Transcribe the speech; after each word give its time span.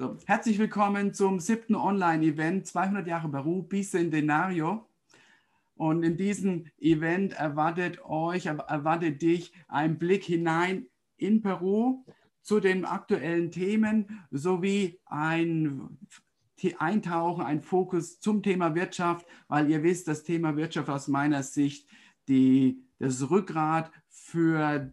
So, 0.00 0.16
herzlich 0.26 0.60
willkommen 0.60 1.12
zum 1.12 1.40
siebten 1.40 1.74
Online-Event 1.74 2.68
200 2.68 3.08
Jahre 3.08 3.28
Peru 3.28 3.64
Bicentenario. 3.64 4.86
Und 5.74 6.04
in 6.04 6.16
diesem 6.16 6.66
Event 6.78 7.32
erwartet 7.32 8.04
euch, 8.04 8.46
erwartet 8.46 9.20
dich 9.22 9.52
ein 9.66 9.98
Blick 9.98 10.22
hinein 10.22 10.86
in 11.16 11.42
Peru 11.42 12.04
zu 12.42 12.60
den 12.60 12.84
aktuellen 12.84 13.50
Themen 13.50 14.24
sowie 14.30 15.00
ein 15.04 15.98
Eintauchen, 16.78 17.44
ein 17.44 17.60
Fokus 17.60 18.20
zum 18.20 18.44
Thema 18.44 18.76
Wirtschaft, 18.76 19.26
weil 19.48 19.68
ihr 19.68 19.82
wisst, 19.82 20.06
das 20.06 20.22
Thema 20.22 20.56
Wirtschaft 20.56 20.90
aus 20.90 21.08
meiner 21.08 21.42
Sicht 21.42 21.88
die, 22.28 22.84
das 23.00 23.30
Rückgrat 23.30 23.90
für 24.06 24.92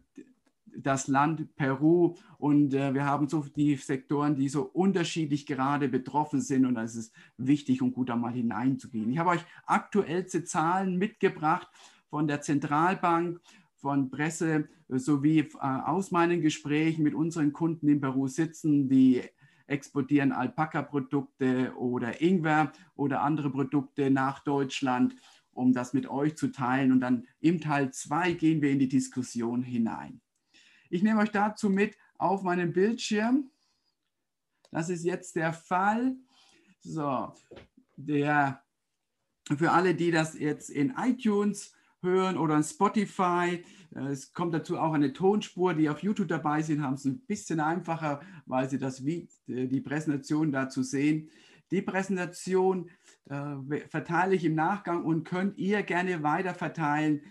das 0.77 1.07
Land 1.07 1.55
Peru 1.55 2.15
und 2.37 2.73
äh, 2.73 2.93
wir 2.93 3.05
haben 3.05 3.27
so 3.27 3.45
die 3.55 3.75
Sektoren, 3.75 4.35
die 4.35 4.49
so 4.49 4.63
unterschiedlich 4.63 5.45
gerade 5.45 5.89
betroffen 5.89 6.41
sind 6.41 6.65
und 6.65 6.77
es 6.77 6.95
ist 6.95 7.13
wichtig 7.37 7.81
und 7.81 7.93
gut, 7.93 8.09
da 8.09 8.15
mal 8.15 8.33
hineinzugehen. 8.33 9.11
Ich 9.11 9.17
habe 9.17 9.31
euch 9.31 9.45
aktuellste 9.65 10.43
Zahlen 10.43 10.97
mitgebracht 10.97 11.67
von 12.09 12.27
der 12.27 12.41
Zentralbank, 12.41 13.39
von 13.75 14.09
Presse 14.09 14.67
sowie 14.87 15.39
äh, 15.39 15.57
aus 15.59 16.11
meinen 16.11 16.41
Gesprächen 16.41 17.03
mit 17.03 17.13
unseren 17.13 17.53
Kunden 17.53 17.87
in 17.87 18.01
Peru 18.01 18.27
sitzen, 18.27 18.89
die 18.89 19.21
exportieren 19.67 20.31
Alpaka-Produkte 20.31 21.73
oder 21.75 22.21
Ingwer 22.21 22.71
oder 22.95 23.21
andere 23.21 23.49
Produkte 23.49 24.11
nach 24.11 24.39
Deutschland, 24.39 25.15
um 25.51 25.73
das 25.73 25.93
mit 25.93 26.07
euch 26.07 26.35
zu 26.35 26.51
teilen. 26.51 26.91
Und 26.91 26.99
dann 26.99 27.27
im 27.39 27.61
Teil 27.61 27.91
2 27.91 28.33
gehen 28.33 28.61
wir 28.61 28.71
in 28.71 28.79
die 28.79 28.89
Diskussion 28.89 29.63
hinein. 29.63 30.21
Ich 30.89 31.03
nehme 31.03 31.21
euch 31.21 31.31
dazu 31.31 31.69
mit 31.69 31.97
auf 32.17 32.43
meinen 32.43 32.73
Bildschirm. 32.73 33.49
Das 34.71 34.89
ist 34.89 35.03
jetzt 35.03 35.35
der 35.35 35.53
Fall. 35.53 36.15
So, 36.81 37.33
der, 37.95 38.61
für 39.57 39.71
alle, 39.71 39.95
die 39.95 40.11
das 40.11 40.37
jetzt 40.37 40.69
in 40.69 40.93
iTunes 40.97 41.73
hören 42.01 42.37
oder 42.37 42.55
in 42.55 42.63
Spotify, 42.63 43.63
äh, 43.95 44.07
es 44.07 44.33
kommt 44.33 44.53
dazu 44.53 44.77
auch 44.77 44.93
eine 44.93 45.13
Tonspur, 45.13 45.73
die 45.73 45.89
auf 45.89 46.03
YouTube 46.03 46.27
dabei 46.27 46.61
sind, 46.61 46.83
haben 46.83 46.95
es 46.95 47.05
ein 47.05 47.19
bisschen 47.21 47.59
einfacher, 47.59 48.21
weil 48.45 48.69
sie 48.69 48.77
das 48.77 49.05
wie 49.05 49.27
äh, 49.47 49.67
die 49.67 49.81
Präsentation 49.81 50.51
dazu 50.51 50.83
sehen. 50.83 51.29
Die 51.71 51.81
Präsentation 51.81 52.89
äh, 53.29 53.87
verteile 53.89 54.35
ich 54.35 54.45
im 54.45 54.55
Nachgang 54.55 55.03
und 55.03 55.23
könnt 55.23 55.57
ihr 55.57 55.81
gerne 55.83 56.21
weiter 56.21 56.53
verteilen, 56.53 57.21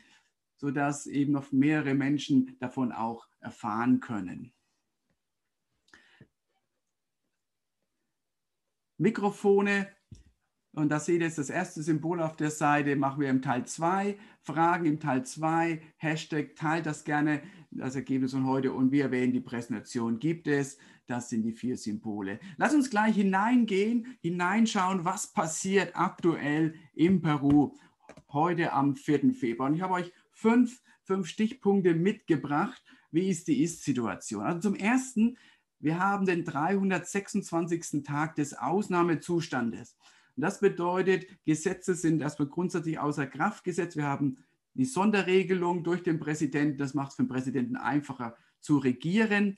sodass 0.65 1.07
eben 1.07 1.33
noch 1.33 1.53
mehrere 1.53 1.93
Menschen 1.93 2.57
davon 2.59 2.91
auch 2.91 3.29
erfahren 3.41 4.01
können. 4.01 4.51
Mikrofone, 8.97 9.89
und 10.73 10.89
da 10.89 11.01
seht 11.01 11.21
ihr 11.21 11.27
jetzt 11.27 11.37
das 11.37 11.51
erste 11.51 11.83
Symbol 11.83 12.23
auf 12.23 12.37
der 12.37 12.51
Seite, 12.51 12.97
machen 12.97 13.21
wir 13.21 13.29
im 13.29 13.43
Teil 13.43 13.67
2. 13.67 14.17
Fragen 14.41 14.87
im 14.87 15.01
Teil 15.01 15.27
2, 15.27 15.83
Hashtag, 15.99 16.57
teilt 16.57 16.87
das 16.87 17.05
gerne, 17.05 17.43
das 17.71 17.95
Ergebnis 17.95 18.33
von 18.33 18.47
heute 18.47 18.73
und 18.73 18.91
wir 18.91 19.05
erwähnen 19.05 19.35
die 19.35 19.41
Präsentation, 19.41 20.19
gibt 20.19 20.49
es. 20.49 20.79
Das 21.07 21.29
sind 21.29 21.43
die 21.43 21.53
vier 21.53 21.77
Symbole. 21.77 22.41
Lass 22.57 22.73
uns 22.73 22.89
gleich 22.89 23.17
hineingehen, 23.17 24.17
hineinschauen, 24.23 25.05
was 25.05 25.31
passiert 25.31 25.95
aktuell 25.95 26.75
in 26.95 27.21
Peru 27.21 27.77
heute 28.33 28.73
am 28.73 28.97
4. 28.97 29.35
Februar. 29.35 29.69
Und 29.69 29.77
ich 29.77 29.83
habe 29.83 29.95
euch 29.95 30.13
fünf, 30.45 30.83
fünf 31.05 31.27
Stichpunkte 31.27 31.95
mitgebracht, 31.95 32.85
wie 33.11 33.31
ist 33.31 33.49
die 33.49 33.63
Ist-Situation? 33.63 34.45
Also 34.45 34.61
zum 34.61 34.75
Ersten, 34.75 35.39
wir 35.79 35.99
haben 35.99 36.27
den 36.27 36.45
326. 36.45 38.03
Tag 38.05 38.35
des 38.35 38.53
Ausnahmezustandes. 38.53 39.97
Und 40.37 40.43
das 40.43 40.61
bedeutet, 40.61 41.27
Gesetze 41.47 41.95
sind 41.95 42.21
erstmal 42.21 42.49
grundsätzlich 42.49 42.99
außer 42.99 43.27
Kraft 43.27 43.65
gesetzt. 43.65 43.97
Wir 43.97 44.05
haben 44.05 44.37
die 44.75 44.85
Sonderregelung 44.85 45.83
durch 45.83 46.03
den 46.03 46.21
Präsidenten. 46.21 46.77
Das 46.77 46.93
macht 46.93 47.11
es 47.11 47.17
für 47.17 47.23
den 47.23 47.29
Präsidenten 47.29 47.77
einfacher 47.77 48.37
zu 48.61 48.77
regieren. 48.77 49.57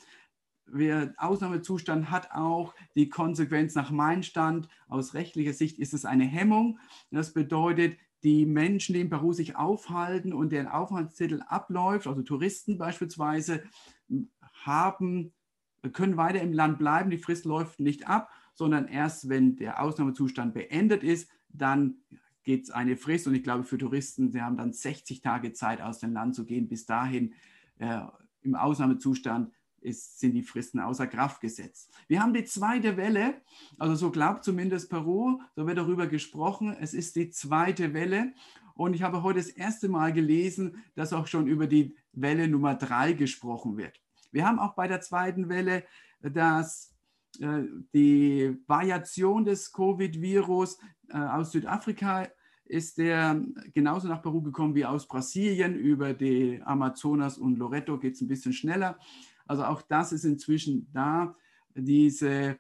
Der 0.68 1.14
Ausnahmezustand 1.16 2.12
hat 2.12 2.30
auch 2.30 2.76
die 2.94 3.08
Konsequenz 3.08 3.74
nach 3.74 3.90
meinem 3.90 4.22
Stand. 4.22 4.68
Aus 4.86 5.14
rechtlicher 5.14 5.52
Sicht 5.52 5.80
ist 5.80 5.94
es 5.94 6.04
eine 6.04 6.26
Hemmung. 6.26 6.78
Das 7.10 7.32
bedeutet, 7.32 7.98
die 8.26 8.44
Menschen, 8.44 8.92
die 8.92 9.00
in 9.00 9.08
Peru 9.08 9.32
sich 9.32 9.54
aufhalten 9.54 10.32
und 10.32 10.50
deren 10.50 10.66
Aufenthaltstitel 10.66 11.42
abläuft, 11.46 12.08
also 12.08 12.22
Touristen 12.22 12.76
beispielsweise, 12.76 13.62
haben, 14.64 15.32
können 15.92 16.16
weiter 16.16 16.40
im 16.40 16.52
Land 16.52 16.78
bleiben. 16.78 17.10
Die 17.10 17.18
Frist 17.18 17.44
läuft 17.44 17.78
nicht 17.78 18.08
ab, 18.08 18.28
sondern 18.52 18.88
erst, 18.88 19.28
wenn 19.28 19.54
der 19.54 19.80
Ausnahmezustand 19.80 20.54
beendet 20.54 21.04
ist, 21.04 21.30
dann 21.50 21.98
geht 22.42 22.64
es 22.64 22.70
eine 22.70 22.96
Frist. 22.96 23.28
Und 23.28 23.36
ich 23.36 23.44
glaube, 23.44 23.62
für 23.62 23.78
Touristen, 23.78 24.32
sie 24.32 24.42
haben 24.42 24.56
dann 24.56 24.72
60 24.72 25.20
Tage 25.20 25.52
Zeit, 25.52 25.80
aus 25.80 26.00
dem 26.00 26.12
Land 26.12 26.34
zu 26.34 26.44
gehen. 26.44 26.68
Bis 26.68 26.84
dahin 26.84 27.32
äh, 27.78 28.00
im 28.42 28.56
Ausnahmezustand 28.56 29.52
ist, 29.86 30.20
sind 30.20 30.32
die 30.32 30.42
Fristen 30.42 30.80
außer 30.80 31.06
Kraft 31.06 31.40
gesetzt. 31.40 31.90
Wir 32.08 32.22
haben 32.22 32.34
die 32.34 32.44
zweite 32.44 32.96
Welle, 32.96 33.40
also 33.78 33.94
so 33.94 34.10
glaubt 34.10 34.44
zumindest 34.44 34.90
Peru, 34.90 35.40
so 35.54 35.66
wird 35.66 35.78
darüber 35.78 36.06
gesprochen, 36.06 36.76
es 36.78 36.92
ist 36.92 37.16
die 37.16 37.30
zweite 37.30 37.94
Welle. 37.94 38.34
Und 38.74 38.92
ich 38.92 39.02
habe 39.02 39.22
heute 39.22 39.38
das 39.38 39.48
erste 39.48 39.88
Mal 39.88 40.12
gelesen, 40.12 40.84
dass 40.94 41.14
auch 41.14 41.26
schon 41.26 41.46
über 41.46 41.66
die 41.66 41.96
Welle 42.12 42.46
Nummer 42.46 42.74
drei 42.74 43.14
gesprochen 43.14 43.78
wird. 43.78 44.02
Wir 44.32 44.46
haben 44.46 44.58
auch 44.58 44.74
bei 44.74 44.86
der 44.86 45.00
zweiten 45.00 45.48
Welle 45.48 45.84
dass 46.20 46.94
äh, 47.40 47.62
die 47.94 48.56
Variation 48.66 49.44
des 49.44 49.72
Covid-Virus 49.72 50.78
äh, 51.08 51.18
aus 51.18 51.52
Südafrika 51.52 52.28
ist 52.64 52.98
der 52.98 53.40
genauso 53.74 54.08
nach 54.08 54.22
Peru 54.22 54.42
gekommen 54.42 54.74
wie 54.74 54.84
aus 54.84 55.06
Brasilien. 55.06 55.76
Über 55.76 56.14
die 56.14 56.60
Amazonas 56.64 57.38
und 57.38 57.58
Loreto 57.58 57.96
geht 57.96 58.14
es 58.14 58.20
ein 58.20 58.28
bisschen 58.28 58.52
schneller. 58.52 58.98
Also 59.46 59.64
auch 59.64 59.82
das 59.82 60.12
ist 60.12 60.24
inzwischen 60.24 60.90
da, 60.92 61.36
diese, 61.74 62.58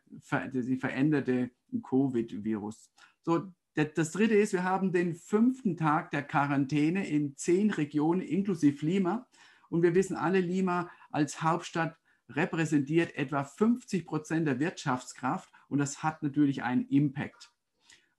die 0.52 0.76
veränderte 0.76 1.50
Covid-Virus. 1.82 2.90
So, 3.22 3.52
das 3.74 4.12
dritte 4.12 4.34
ist, 4.34 4.52
wir 4.52 4.64
haben 4.64 4.92
den 4.92 5.14
fünften 5.14 5.76
Tag 5.76 6.10
der 6.10 6.22
Quarantäne 6.22 7.06
in 7.06 7.36
zehn 7.36 7.70
Regionen 7.70 8.22
inklusive 8.22 8.84
Lima. 8.84 9.26
Und 9.68 9.82
wir 9.82 9.94
wissen 9.94 10.16
alle, 10.16 10.40
Lima 10.40 10.90
als 11.10 11.42
Hauptstadt 11.42 11.96
repräsentiert 12.28 13.14
etwa 13.16 13.44
50 13.44 14.06
Prozent 14.06 14.46
der 14.46 14.58
Wirtschaftskraft 14.58 15.50
und 15.68 15.78
das 15.78 16.02
hat 16.02 16.22
natürlich 16.22 16.62
einen 16.62 16.86
Impact. 16.88 17.52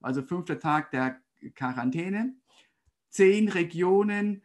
Also 0.00 0.22
fünfter 0.22 0.58
Tag 0.58 0.90
der 0.90 1.20
Quarantäne. 1.54 2.34
Zehn 3.10 3.48
Regionen 3.48 4.42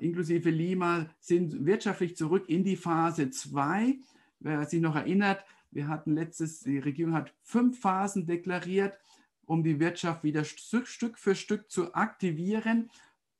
inklusive 0.00 0.50
Lima, 0.50 1.06
sind 1.18 1.64
wirtschaftlich 1.64 2.16
zurück 2.16 2.48
in 2.48 2.64
die 2.64 2.76
Phase 2.76 3.30
2. 3.30 3.98
Wer 4.40 4.64
sich 4.66 4.80
noch 4.80 4.96
erinnert, 4.96 5.44
wir 5.70 5.88
hatten 5.88 6.14
letztes, 6.14 6.60
die 6.60 6.78
Regierung 6.78 7.14
hat 7.14 7.32
fünf 7.42 7.80
Phasen 7.80 8.26
deklariert, 8.26 8.98
um 9.44 9.62
die 9.62 9.78
Wirtschaft 9.78 10.24
wieder 10.24 10.44
Stück 10.44 11.18
für 11.18 11.34
Stück 11.34 11.70
zu 11.70 11.94
aktivieren. 11.94 12.90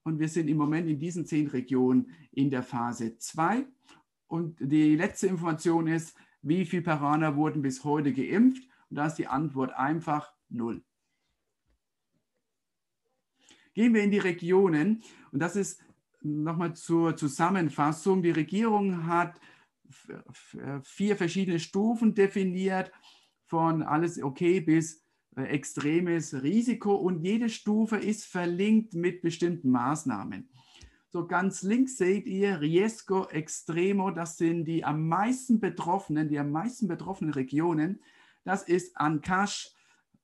Und 0.02 0.18
wir 0.18 0.28
sind 0.28 0.48
im 0.48 0.56
Moment 0.56 0.88
in 0.88 0.98
diesen 0.98 1.26
zehn 1.26 1.48
Regionen 1.48 2.12
in 2.32 2.50
der 2.50 2.62
Phase 2.62 3.16
2. 3.18 3.66
Und 4.28 4.56
die 4.60 4.96
letzte 4.96 5.26
Information 5.26 5.86
ist, 5.86 6.16
wie 6.42 6.64
viele 6.64 6.82
Peruaner 6.82 7.36
wurden 7.36 7.62
bis 7.62 7.84
heute 7.84 8.12
geimpft? 8.12 8.62
Und 8.88 8.96
da 8.96 9.06
ist 9.06 9.16
die 9.16 9.26
Antwort 9.26 9.72
einfach 9.72 10.32
null. 10.48 10.82
Gehen 13.74 13.94
wir 13.94 14.02
in 14.02 14.10
die 14.10 14.18
Regionen. 14.18 15.02
Und 15.32 15.40
das 15.40 15.56
ist 15.56 15.80
nochmal 16.22 16.74
zur 16.74 17.16
Zusammenfassung. 17.16 18.22
Die 18.22 18.30
Regierung 18.30 19.06
hat 19.06 19.40
vier 20.82 21.16
verschiedene 21.16 21.58
Stufen 21.58 22.14
definiert, 22.14 22.92
von 23.46 23.82
alles 23.82 24.22
okay 24.22 24.60
bis 24.60 25.04
äh, 25.36 25.42
extremes 25.42 26.42
Risiko 26.42 26.94
und 26.94 27.24
jede 27.24 27.48
Stufe 27.48 27.96
ist 27.96 28.24
verlinkt 28.24 28.94
mit 28.94 29.22
bestimmten 29.22 29.70
Maßnahmen. 29.70 30.48
So 31.08 31.26
ganz 31.26 31.62
links 31.62 31.96
seht 31.96 32.26
ihr 32.26 32.60
Riesgo 32.60 33.26
Extremo, 33.28 34.12
das 34.12 34.38
sind 34.38 34.66
die 34.66 34.84
am 34.84 35.08
meisten 35.08 35.58
betroffenen, 35.58 36.28
die 36.28 36.38
am 36.38 36.52
meisten 36.52 36.86
betroffenen 36.86 37.34
Regionen. 37.34 38.00
Das 38.44 38.62
ist 38.62 38.96
Ancash, 38.96 39.74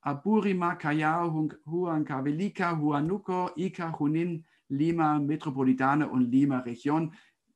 Aburima, 0.01 0.77
Callao, 0.77 1.49
Huancavelica, 1.67 2.79
Huanuco, 2.79 3.51
Ica, 3.57 3.93
Junin, 3.99 4.45
Lima 4.69 5.19
Metropolitana 5.19 6.07
und 6.07 6.31
Lima 6.31 6.61
Region. 6.61 7.15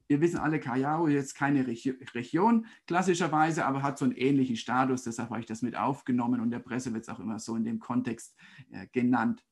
Wir 0.09 0.21
wissen 0.21 0.39
alle, 0.39 0.59
Callao 0.59 1.07
ist 1.07 1.15
jetzt 1.15 1.35
keine 1.35 1.67
Region 1.67 2.67
klassischerweise, 2.87 3.65
aber 3.65 3.83
hat 3.83 3.97
so 3.97 4.05
einen 4.05 4.15
ähnlichen 4.17 4.57
Status. 4.57 5.05
Deshalb 5.05 5.31
habe 5.31 5.41
ich 5.41 5.47
das 5.47 5.63
mit 5.63 5.77
aufgenommen 5.77 6.41
und 6.41 6.51
der 6.51 6.59
Presse 6.59 6.93
wird 6.93 7.05
es 7.05 7.09
auch 7.09 7.21
immer 7.21 7.39
so 7.39 7.55
in 7.55 7.65
dem 7.65 7.79
Kontext 7.79 8.37
äh, 8.73 8.89
genannt. 8.93 9.45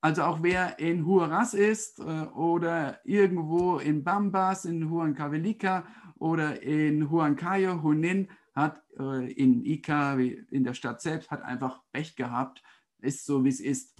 Also 0.00 0.22
auch 0.22 0.42
wer 0.42 0.78
in 0.78 1.06
Huaraz 1.06 1.54
ist 1.54 1.98
äh, 1.98 2.02
oder 2.02 3.00
irgendwo 3.04 3.78
in 3.78 4.04
Bambas, 4.04 4.64
in 4.64 4.90
Huancavelica 4.90 5.86
oder 6.16 6.62
in 6.62 7.10
Huancayo, 7.10 7.80
Junin, 7.82 8.28
hat 8.54 8.82
äh, 8.98 9.32
in 9.32 9.64
Ica, 9.64 10.14
in 10.16 10.64
der 10.64 10.74
Stadt 10.74 11.00
selbst, 11.00 11.30
hat 11.30 11.42
einfach 11.42 11.82
Pech 11.92 12.16
gehabt. 12.16 12.62
Ist 13.00 13.24
so, 13.24 13.44
wie 13.44 13.48
es 13.48 13.60
ist. 13.60 13.97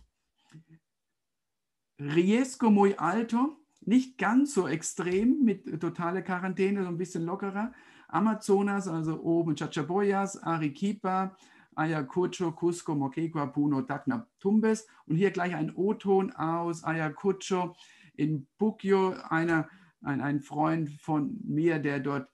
Riesco 1.98 2.70
muy 2.70 2.94
alto, 2.96 3.56
nicht 3.80 4.18
ganz 4.18 4.54
so 4.54 4.68
extrem 4.68 5.42
mit 5.42 5.80
totaler 5.80 6.22
Quarantäne, 6.22 6.82
so 6.82 6.88
ein 6.88 6.98
bisschen 6.98 7.24
lockerer. 7.24 7.72
Amazonas, 8.08 8.88
also 8.88 9.20
oben 9.22 9.56
Chachaboyas, 9.56 10.42
Arequipa, 10.42 11.36
Ayacucho, 11.74 12.52
Cusco, 12.52 12.94
Moquegua, 12.94 13.46
Puno, 13.46 13.82
Tacna, 13.82 14.26
Tumbes. 14.38 14.86
Und 15.06 15.16
hier 15.16 15.30
gleich 15.30 15.54
ein 15.54 15.74
O-Ton 15.74 16.32
aus 16.32 16.84
Ayacucho 16.84 17.74
in 18.14 18.46
Puccio, 18.58 19.14
einer, 19.28 19.68
ein, 20.02 20.20
ein 20.20 20.40
Freund 20.40 20.90
von 21.00 21.38
mir, 21.44 21.78
der 21.78 22.00
dort 22.00 22.28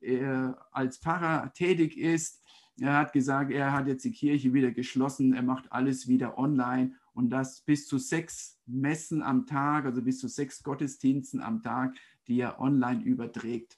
äh, 0.00 0.52
als 0.72 0.98
Pfarrer 0.98 1.52
tätig 1.52 1.98
ist. 1.98 2.42
Er 2.80 2.96
hat 2.96 3.12
gesagt, 3.12 3.50
er 3.50 3.72
hat 3.72 3.88
jetzt 3.88 4.04
die 4.04 4.12
Kirche 4.12 4.52
wieder 4.52 4.70
geschlossen, 4.70 5.34
er 5.34 5.42
macht 5.42 5.72
alles 5.72 6.06
wieder 6.06 6.38
online 6.38 6.92
und 7.18 7.30
das 7.30 7.62
bis 7.62 7.88
zu 7.88 7.98
sechs 7.98 8.60
Messen 8.64 9.22
am 9.24 9.44
Tag, 9.44 9.86
also 9.86 10.00
bis 10.02 10.20
zu 10.20 10.28
sechs 10.28 10.62
Gottesdiensten 10.62 11.40
am 11.40 11.64
Tag, 11.64 11.96
die 12.28 12.38
er 12.38 12.60
online 12.60 13.02
überträgt. 13.02 13.76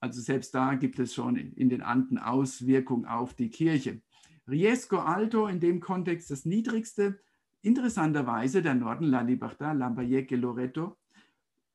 Also 0.00 0.22
selbst 0.22 0.54
da 0.54 0.74
gibt 0.74 0.98
es 0.98 1.12
schon 1.12 1.36
in 1.36 1.68
den 1.68 1.82
Anden 1.82 2.16
Auswirkungen 2.16 3.04
auf 3.04 3.34
die 3.34 3.50
Kirche. 3.50 4.00
Riesco 4.48 5.00
Alto 5.00 5.48
in 5.48 5.60
dem 5.60 5.80
Kontext 5.80 6.30
das 6.30 6.46
niedrigste, 6.46 7.20
interessanterweise 7.60 8.62
der 8.62 8.74
Norden, 8.74 9.04
La 9.04 9.20
Libertad, 9.20 9.76
Lambayeque, 9.76 10.36
Loreto, 10.36 10.96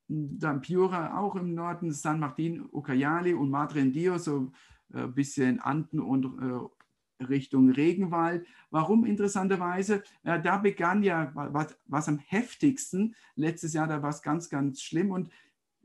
dann 0.07 0.61
Piura 0.61 1.19
auch 1.19 1.35
im 1.35 1.53
Norden, 1.53 1.91
San 1.91 2.19
Martin, 2.19 2.67
Ucayali 2.71 3.35
und 3.35 3.51
Madre 3.51 3.81
en 3.81 3.91
Dios, 3.91 4.23
so 4.23 4.51
ein 4.93 4.99
äh, 4.99 5.07
bisschen 5.07 5.59
Anden 5.59 5.99
und 5.99 6.25
äh, 6.25 6.82
Richtung 7.19 7.69
Regenwald. 7.69 8.45
Warum 8.69 9.05
interessanterweise? 9.05 10.03
Äh, 10.23 10.41
da 10.41 10.57
begann 10.57 11.03
ja 11.03 11.31
was, 11.33 11.77
was 11.85 12.07
am 12.07 12.19
heftigsten. 12.19 13.15
Letztes 13.35 13.73
Jahr, 13.73 13.87
da 13.87 14.01
war 14.01 14.09
es 14.09 14.21
ganz, 14.21 14.49
ganz 14.49 14.81
schlimm 14.81 15.11
und 15.11 15.29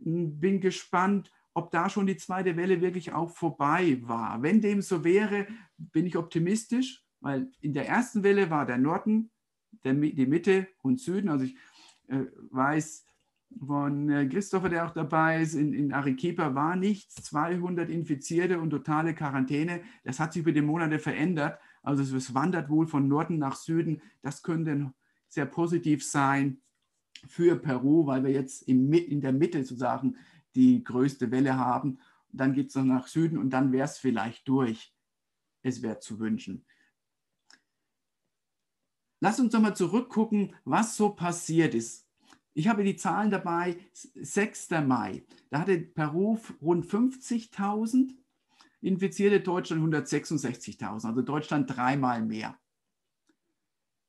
hm, 0.02 0.38
bin 0.38 0.60
gespannt, 0.60 1.30
ob 1.54 1.70
da 1.70 1.90
schon 1.90 2.06
die 2.06 2.16
zweite 2.16 2.56
Welle 2.56 2.80
wirklich 2.80 3.12
auch 3.12 3.30
vorbei 3.30 3.98
war. 4.02 4.42
Wenn 4.42 4.60
dem 4.60 4.80
so 4.80 5.02
wäre, 5.04 5.46
bin 5.76 6.06
ich 6.06 6.16
optimistisch, 6.16 7.04
weil 7.20 7.50
in 7.60 7.74
der 7.74 7.88
ersten 7.88 8.22
Welle 8.22 8.50
war 8.50 8.64
der 8.64 8.78
Norden, 8.78 9.30
der, 9.84 9.94
die 9.94 10.26
Mitte 10.26 10.68
und 10.82 11.00
Süden. 11.00 11.28
Also 11.28 11.46
ich 11.46 11.56
äh, 12.08 12.26
weiß 12.50 13.04
von 13.66 14.10
äh, 14.10 14.26
Christopher, 14.26 14.68
der 14.68 14.86
auch 14.86 14.92
dabei 14.92 15.40
ist, 15.42 15.54
in, 15.54 15.72
in 15.72 15.92
Arequipa 15.92 16.54
war 16.54 16.76
nichts, 16.76 17.14
200 17.16 17.88
Infizierte 17.88 18.60
und 18.60 18.70
totale 18.70 19.14
Quarantäne. 19.14 19.82
Das 20.04 20.20
hat 20.20 20.32
sich 20.32 20.42
über 20.42 20.52
die 20.52 20.62
Monate 20.62 20.98
verändert. 20.98 21.58
Also 21.82 22.16
es 22.16 22.34
wandert 22.34 22.68
wohl 22.68 22.86
von 22.86 23.08
Norden 23.08 23.38
nach 23.38 23.56
Süden. 23.56 24.02
Das 24.22 24.42
könnte 24.42 24.92
sehr 25.28 25.46
positiv 25.46 26.04
sein 26.04 26.60
für 27.26 27.56
Peru, 27.56 28.06
weil 28.06 28.24
wir 28.24 28.30
jetzt 28.30 28.62
im, 28.62 28.92
in 28.92 29.20
der 29.20 29.32
Mitte 29.32 29.64
sozusagen 29.64 30.16
die 30.54 30.82
größte 30.84 31.30
Welle 31.30 31.56
haben. 31.56 31.98
dann 32.30 32.52
geht 32.52 32.68
es 32.68 32.74
noch 32.74 32.84
nach 32.84 33.06
Süden 33.06 33.38
und 33.38 33.50
dann 33.50 33.72
wäre 33.72 33.86
es 33.86 33.98
vielleicht 33.98 34.46
durch. 34.48 34.94
Es 35.62 35.82
wäre 35.82 35.98
zu 35.98 36.18
wünschen. 36.20 36.64
Lass 39.20 39.40
uns 39.40 39.52
nochmal 39.52 39.74
zurückgucken, 39.74 40.54
was 40.64 40.96
so 40.96 41.10
passiert 41.10 41.74
ist. 41.74 42.07
Ich 42.58 42.66
habe 42.66 42.82
die 42.82 42.96
Zahlen 42.96 43.30
dabei, 43.30 43.76
6. 43.92 44.70
Mai. 44.84 45.22
Da 45.48 45.60
hatte 45.60 45.78
Peru 45.78 46.40
rund 46.60 46.84
50.000 46.86 48.16
Infizierte, 48.80 49.40
Deutschland 49.40 49.94
166.000, 49.94 51.06
also 51.06 51.22
Deutschland 51.22 51.76
dreimal 51.76 52.20
mehr. 52.20 52.58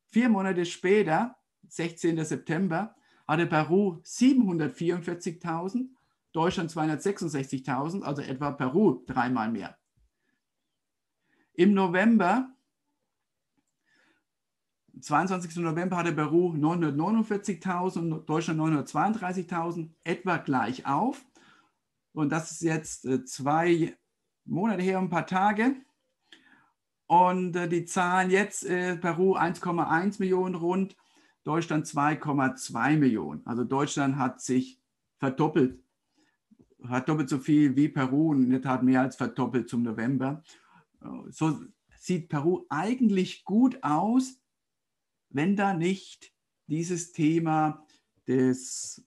Vier 0.07 0.29
Monate 0.29 0.65
später, 0.65 1.37
16. 1.67 2.25
September, 2.25 2.95
hatte 3.27 3.45
Peru 3.45 4.01
744.000 4.03 5.89
Deutschland 6.31 6.71
266.000, 6.71 8.01
also 8.01 8.23
etwa 8.23 8.49
Peru 8.53 9.03
dreimal 9.05 9.51
mehr. 9.51 9.77
Im 11.53 11.75
November, 11.75 12.51
22. 15.01 15.57
November 15.57 15.97
hatte 15.97 16.11
Peru 16.11 16.53
949.000, 16.53 18.25
Deutschland 18.25 18.59
932.000, 18.59 19.89
etwa 20.03 20.37
gleich 20.37 20.85
auf. 20.85 21.25
Und 22.13 22.31
das 22.31 22.51
ist 22.51 22.61
jetzt 22.61 23.05
äh, 23.05 23.23
zwei 23.23 23.97
Monate 24.45 24.81
her, 24.81 24.99
ein 24.99 25.09
paar 25.09 25.27
Tage. 25.27 25.75
Und 27.07 27.55
äh, 27.55 27.67
die 27.67 27.85
Zahlen 27.85 28.29
jetzt, 28.29 28.65
äh, 28.65 28.97
Peru 28.97 29.35
1,1 29.35 30.19
Millionen 30.19 30.55
rund, 30.55 30.95
Deutschland 31.43 31.85
2,2 31.85 32.97
Millionen. 32.97 33.45
Also 33.45 33.63
Deutschland 33.63 34.17
hat 34.17 34.41
sich 34.41 34.81
verdoppelt 35.17 35.83
hat 36.87 37.09
doppelt 37.09 37.29
so 37.29 37.39
viel 37.39 37.75
wie 37.75 37.89
Peru 37.89 38.31
und 38.31 38.43
in 38.43 38.51
der 38.51 38.61
Tat 38.61 38.83
mehr 38.83 39.01
als 39.01 39.15
verdoppelt 39.15 39.67
zum 39.67 39.83
November. 39.83 40.43
So 41.29 41.59
sieht 41.97 42.29
Peru 42.29 42.65
eigentlich 42.69 43.43
gut 43.43 43.83
aus, 43.83 44.39
wenn 45.29 45.55
da 45.55 45.73
nicht 45.73 46.33
dieses 46.67 47.11
Thema 47.11 47.85
des, 48.27 49.03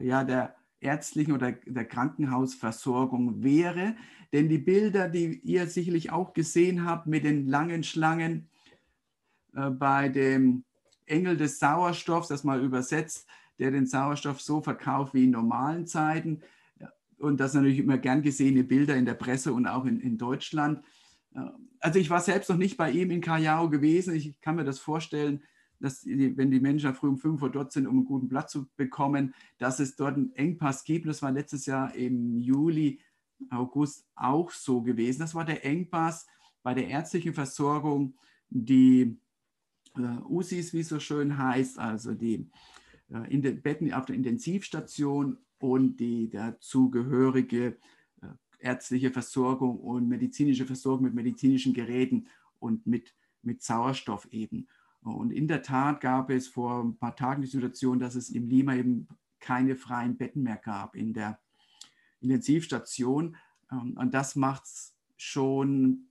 ja, 0.00 0.24
der 0.24 0.56
ärztlichen 0.80 1.32
oder 1.32 1.52
der 1.52 1.84
Krankenhausversorgung 1.84 3.42
wäre. 3.42 3.96
Denn 4.32 4.48
die 4.48 4.58
Bilder, 4.58 5.08
die 5.08 5.38
ihr 5.40 5.66
sicherlich 5.66 6.10
auch 6.10 6.32
gesehen 6.32 6.84
habt 6.84 7.06
mit 7.06 7.24
den 7.24 7.46
langen 7.46 7.82
Schlangen 7.82 8.48
äh, 9.54 9.70
bei 9.70 10.08
dem 10.08 10.64
Engel 11.06 11.36
des 11.36 11.58
Sauerstoffs, 11.58 12.28
das 12.28 12.44
mal 12.44 12.62
übersetzt, 12.62 13.26
der 13.58 13.70
den 13.70 13.86
Sauerstoff 13.86 14.40
so 14.40 14.62
verkauft 14.62 15.12
wie 15.12 15.24
in 15.24 15.30
normalen 15.30 15.86
Zeiten, 15.86 16.40
und 17.20 17.38
das 17.38 17.54
natürlich 17.54 17.78
immer 17.78 17.98
gern 17.98 18.22
gesehene 18.22 18.64
Bilder 18.64 18.96
in 18.96 19.04
der 19.04 19.14
Presse 19.14 19.52
und 19.52 19.66
auch 19.66 19.84
in, 19.84 20.00
in 20.00 20.16
Deutschland. 20.16 20.82
Äh, 21.34 21.40
also 21.80 21.98
ich 21.98 22.10
war 22.10 22.20
selbst 22.20 22.50
noch 22.50 22.56
nicht 22.56 22.76
bei 22.76 22.90
ihm 22.90 23.10
in 23.10 23.20
Callao 23.20 23.70
gewesen. 23.70 24.14
Ich 24.14 24.40
kann 24.40 24.56
mir 24.56 24.64
das 24.64 24.78
vorstellen, 24.78 25.42
dass 25.80 26.04
wenn 26.04 26.50
die 26.50 26.60
Menschen 26.60 26.94
früh 26.94 27.08
um 27.08 27.18
5 27.18 27.40
Uhr 27.40 27.50
dort 27.50 27.72
sind, 27.72 27.86
um 27.86 27.96
einen 27.96 28.04
guten 28.04 28.28
Platz 28.28 28.52
zu 28.52 28.68
bekommen, 28.76 29.34
dass 29.58 29.80
es 29.80 29.96
dort 29.96 30.16
einen 30.16 30.34
Engpass 30.34 30.84
gibt. 30.84 31.06
Das 31.06 31.22
war 31.22 31.32
letztes 31.32 31.64
Jahr 31.64 31.94
im 31.94 32.38
Juli, 32.38 33.00
August 33.48 34.06
auch 34.14 34.50
so 34.50 34.82
gewesen. 34.82 35.20
Das 35.20 35.34
war 35.34 35.46
der 35.46 35.64
Engpass 35.64 36.26
bei 36.62 36.74
der 36.74 36.88
ärztlichen 36.88 37.32
Versorgung, 37.32 38.14
die 38.50 39.18
äh, 39.96 40.18
USIs, 40.28 40.74
wie 40.74 40.80
es 40.80 40.88
so 40.88 41.00
schön 41.00 41.38
heißt, 41.38 41.78
also 41.78 42.12
die 42.12 42.50
äh, 43.10 43.32
in 43.32 43.40
den 43.40 43.62
Betten 43.62 43.92
auf 43.94 44.04
der 44.04 44.16
Intensivstation 44.16 45.38
und 45.58 45.96
die 45.96 46.28
dazugehörige 46.28 47.78
ärztliche 48.62 49.10
Versorgung 49.10 49.78
und 49.78 50.08
medizinische 50.08 50.66
Versorgung 50.66 51.04
mit 51.04 51.14
medizinischen 51.14 51.74
Geräten 51.74 52.26
und 52.58 52.86
mit, 52.86 53.14
mit 53.42 53.62
Sauerstoff 53.62 54.28
eben. 54.30 54.68
Und 55.02 55.32
in 55.32 55.48
der 55.48 55.62
Tat 55.62 56.00
gab 56.00 56.30
es 56.30 56.48
vor 56.48 56.84
ein 56.84 56.96
paar 56.96 57.16
Tagen 57.16 57.42
die 57.42 57.48
Situation, 57.48 57.98
dass 57.98 58.14
es 58.14 58.30
im 58.30 58.48
Lima 58.48 58.74
eben 58.74 59.08
keine 59.38 59.76
freien 59.76 60.16
Betten 60.16 60.42
mehr 60.42 60.58
gab 60.58 60.94
in 60.94 61.14
der 61.14 61.40
Intensivstation. 62.20 63.36
Ähm, 63.72 63.96
und 63.96 64.12
das 64.12 64.36
macht 64.36 64.64
es 64.64 64.94
schon 65.16 66.08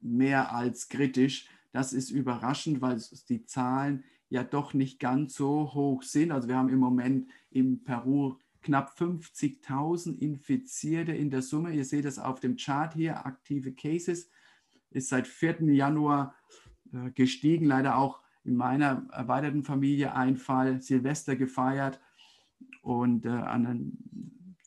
mehr 0.00 0.52
als 0.52 0.88
kritisch. 0.88 1.48
Das 1.72 1.92
ist 1.92 2.10
überraschend, 2.10 2.80
weil 2.80 3.00
die 3.28 3.44
Zahlen 3.44 4.04
ja 4.30 4.44
doch 4.44 4.74
nicht 4.74 4.98
ganz 4.98 5.34
so 5.34 5.72
hoch 5.74 6.02
sind. 6.02 6.32
Also 6.32 6.48
wir 6.48 6.56
haben 6.56 6.68
im 6.68 6.78
Moment 6.78 7.28
in 7.50 7.84
Peru 7.84 8.36
knapp 8.62 8.94
50.000 8.98 10.18
Infizierte 10.18 11.12
in 11.12 11.30
der 11.30 11.42
Summe. 11.42 11.72
Ihr 11.72 11.84
seht 11.84 12.04
es 12.04 12.18
auf 12.18 12.40
dem 12.40 12.56
Chart 12.56 12.94
hier, 12.94 13.24
aktive 13.24 13.72
Cases 13.72 14.30
ist 14.90 15.08
seit 15.08 15.26
4. 15.26 15.62
Januar 15.72 16.34
äh, 16.92 17.10
gestiegen, 17.10 17.66
leider 17.66 17.96
auch 17.96 18.20
in 18.44 18.56
meiner 18.56 19.06
erweiterten 19.12 19.64
Familie 19.64 20.14
ein 20.14 20.36
Fall, 20.36 20.80
Silvester 20.80 21.36
gefeiert 21.36 22.00
und 22.82 23.26
äh, 23.26 23.28
an, 23.28 23.98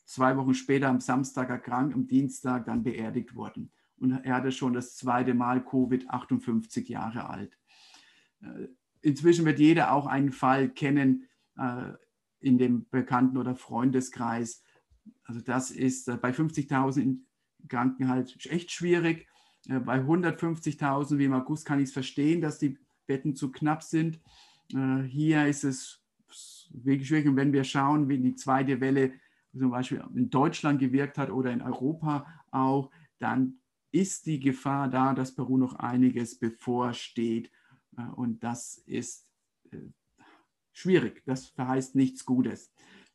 zwei 0.06 0.38
Wochen 0.38 0.54
später 0.54 0.90
am 0.90 1.00
Samstag 1.00 1.50
erkrankt, 1.50 1.96
am 1.96 2.08
Dienstag 2.08 2.66
dann 2.66 2.84
beerdigt 2.84 3.36
worden. 3.36 3.72
Und 3.98 4.12
er 4.12 4.36
hatte 4.36 4.52
schon 4.52 4.74
das 4.74 4.96
zweite 4.96 5.34
Mal 5.34 5.64
Covid, 5.64 6.10
58 6.10 6.88
Jahre 6.90 7.30
alt. 7.30 7.58
Äh, 8.42 8.68
inzwischen 9.02 9.46
wird 9.46 9.60
jeder 9.60 9.94
auch 9.94 10.06
einen 10.06 10.32
Fall 10.32 10.70
kennen, 10.70 11.28
äh, 11.58 11.94
in 12.42 12.58
dem 12.58 12.88
Bekannten- 12.90 13.38
oder 13.38 13.56
Freundeskreis. 13.56 14.64
Also 15.24 15.42
das 15.42 15.72
ist 15.72 16.08
äh, 16.08 16.18
bei 16.18 16.32
50.000 16.32 17.20
Kranken 17.68 18.10
halt 18.10 18.46
echt 18.48 18.72
schwierig. 18.72 19.28
Äh, 19.70 19.80
bei 19.80 20.00
150.000 20.00 21.18
wie 21.18 21.26
im 21.26 21.34
August 21.34 21.66
kann 21.66 21.80
ich 21.80 21.86
es 21.86 21.94
verstehen, 21.94 22.42
dass 22.42 22.60
die 22.60 22.78
Betten 23.08 23.36
zu 23.36 23.52
knapp 23.52 23.84
sind. 23.84 24.20
Äh, 24.74 25.04
hier 25.04 25.46
ist 25.48 25.64
es 25.64 26.04
wirklich 26.72 27.08
schwierig. 27.08 27.28
Und 27.28 27.36
wenn 27.36 27.54
wir 27.54 27.64
schauen, 27.64 28.10
wie 28.10 28.18
die 28.18 28.36
zweite 28.36 28.82
Welle 28.82 29.14
zum 29.58 29.72
Beispiel 29.72 30.04
in 30.16 30.30
Deutschland 30.30 30.80
gewirkt 30.80 31.18
hat 31.18 31.30
oder 31.30 31.52
in 31.52 31.62
Europa 31.62 32.26
auch, 32.52 32.90
dann 33.20 33.60
ist 33.92 34.26
die 34.26 34.40
Gefahr 34.40 34.88
da, 34.90 35.14
dass 35.14 35.36
Peru 35.36 35.58
noch 35.58 35.76
einiges 35.76 36.40
bevorsteht. 36.40 37.52
Und 38.16 38.42
das 38.42 38.78
ist 38.86 39.28
schwierig. 40.74 41.24
Das 41.26 41.48
verheißt 41.48 41.96
nichts 41.96 42.26
Gutes. 42.26 42.72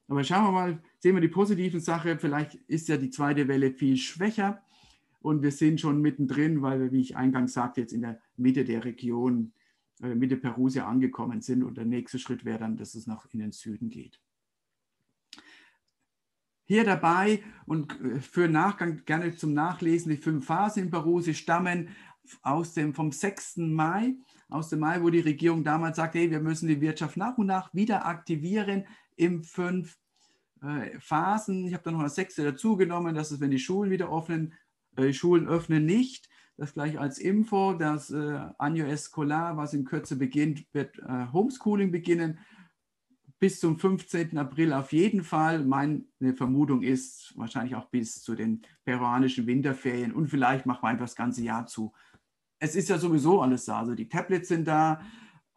Aber 0.08 0.22
schauen 0.22 0.44
wir 0.44 0.52
mal, 0.52 0.82
sehen 0.98 1.14
wir 1.14 1.20
die 1.20 1.28
positiven 1.28 1.80
Sachen. 1.80 2.18
Vielleicht 2.18 2.54
ist 2.68 2.88
ja 2.88 2.96
die 2.96 3.10
zweite 3.10 3.48
Welle 3.48 3.72
viel 3.72 3.96
schwächer 3.96 4.62
und 5.26 5.42
wir 5.42 5.50
sind 5.50 5.80
schon 5.80 6.00
mittendrin, 6.00 6.62
weil 6.62 6.80
wir, 6.80 6.92
wie 6.92 7.00
ich 7.00 7.16
eingangs 7.16 7.54
sagte, 7.54 7.80
jetzt 7.80 7.92
in 7.92 8.02
der 8.02 8.20
Mitte 8.36 8.64
der 8.64 8.84
Region, 8.84 9.52
äh, 10.00 10.14
Mitte 10.14 10.36
Perus 10.36 10.76
ja 10.76 10.86
angekommen 10.86 11.40
sind. 11.40 11.64
Und 11.64 11.76
der 11.76 11.84
nächste 11.84 12.20
Schritt 12.20 12.44
wäre 12.44 12.60
dann, 12.60 12.76
dass 12.76 12.94
es 12.94 13.08
noch 13.08 13.26
in 13.32 13.40
den 13.40 13.50
Süden 13.50 13.90
geht. 13.90 14.20
Hier 16.64 16.84
dabei 16.84 17.42
und 17.66 18.00
äh, 18.00 18.20
für 18.20 18.48
Nachgang 18.48 19.04
gerne 19.04 19.34
zum 19.34 19.52
Nachlesen 19.52 20.10
die 20.10 20.16
fünf 20.16 20.46
Phasen 20.46 20.84
in 20.84 20.90
Peru. 20.90 21.20
Sie 21.20 21.34
stammen 21.34 21.88
aus 22.42 22.74
dem, 22.74 22.94
vom 22.94 23.10
6. 23.10 23.56
Mai, 23.56 24.14
aus 24.48 24.68
dem 24.68 24.80
Mai, 24.80 25.02
wo 25.02 25.10
die 25.10 25.20
Regierung 25.20 25.64
damals 25.64 25.96
sagte, 25.96 26.18
hey, 26.18 26.30
wir 26.30 26.40
müssen 26.40 26.68
die 26.68 26.80
Wirtschaft 26.80 27.16
nach 27.16 27.36
und 27.38 27.46
nach 27.46 27.72
wieder 27.74 28.06
aktivieren 28.06 28.84
im 29.16 29.42
fünf 29.42 29.98
äh, 30.62 30.98
Phasen. 31.00 31.66
Ich 31.66 31.74
habe 31.74 31.82
dann 31.82 31.94
noch 31.94 32.00
eine 32.00 32.08
sechste 32.10 32.44
dazugenommen, 32.44 33.14
das 33.14 33.32
ist, 33.32 33.40
wenn 33.40 33.50
die 33.50 33.58
Schulen 33.58 33.90
wieder 33.90 34.12
öffnen, 34.12 34.54
äh, 34.96 35.12
Schulen 35.12 35.48
öffnen 35.48 35.84
nicht. 35.84 36.28
Das 36.56 36.72
gleich 36.72 36.98
als 36.98 37.18
Info, 37.18 37.74
das 37.74 38.10
äh, 38.10 38.40
Año 38.58 38.84
Escolar, 38.84 39.58
was 39.58 39.74
in 39.74 39.84
Kürze 39.84 40.16
beginnt, 40.16 40.64
wird 40.72 40.98
äh, 41.00 41.26
Homeschooling 41.32 41.90
beginnen. 41.90 42.38
Bis 43.38 43.60
zum 43.60 43.78
15. 43.78 44.38
April 44.38 44.72
auf 44.72 44.92
jeden 44.92 45.22
Fall. 45.22 45.62
Meine 45.66 46.06
Vermutung 46.34 46.80
ist 46.80 47.34
wahrscheinlich 47.36 47.74
auch 47.74 47.90
bis 47.90 48.22
zu 48.22 48.34
den 48.34 48.62
peruanischen 48.86 49.46
Winterferien 49.46 50.12
und 50.12 50.28
vielleicht 50.28 50.64
machen 50.64 50.82
wir 50.82 50.88
einfach 50.88 51.04
das 51.04 51.16
ganze 51.16 51.42
Jahr 51.42 51.66
zu. 51.66 51.92
Es 52.58 52.74
ist 52.74 52.88
ja 52.88 52.98
sowieso 52.98 53.42
alles 53.42 53.64
da. 53.66 53.80
Also 53.80 53.94
die 53.94 54.08
Tablets 54.08 54.48
sind 54.48 54.66
da, 54.66 55.00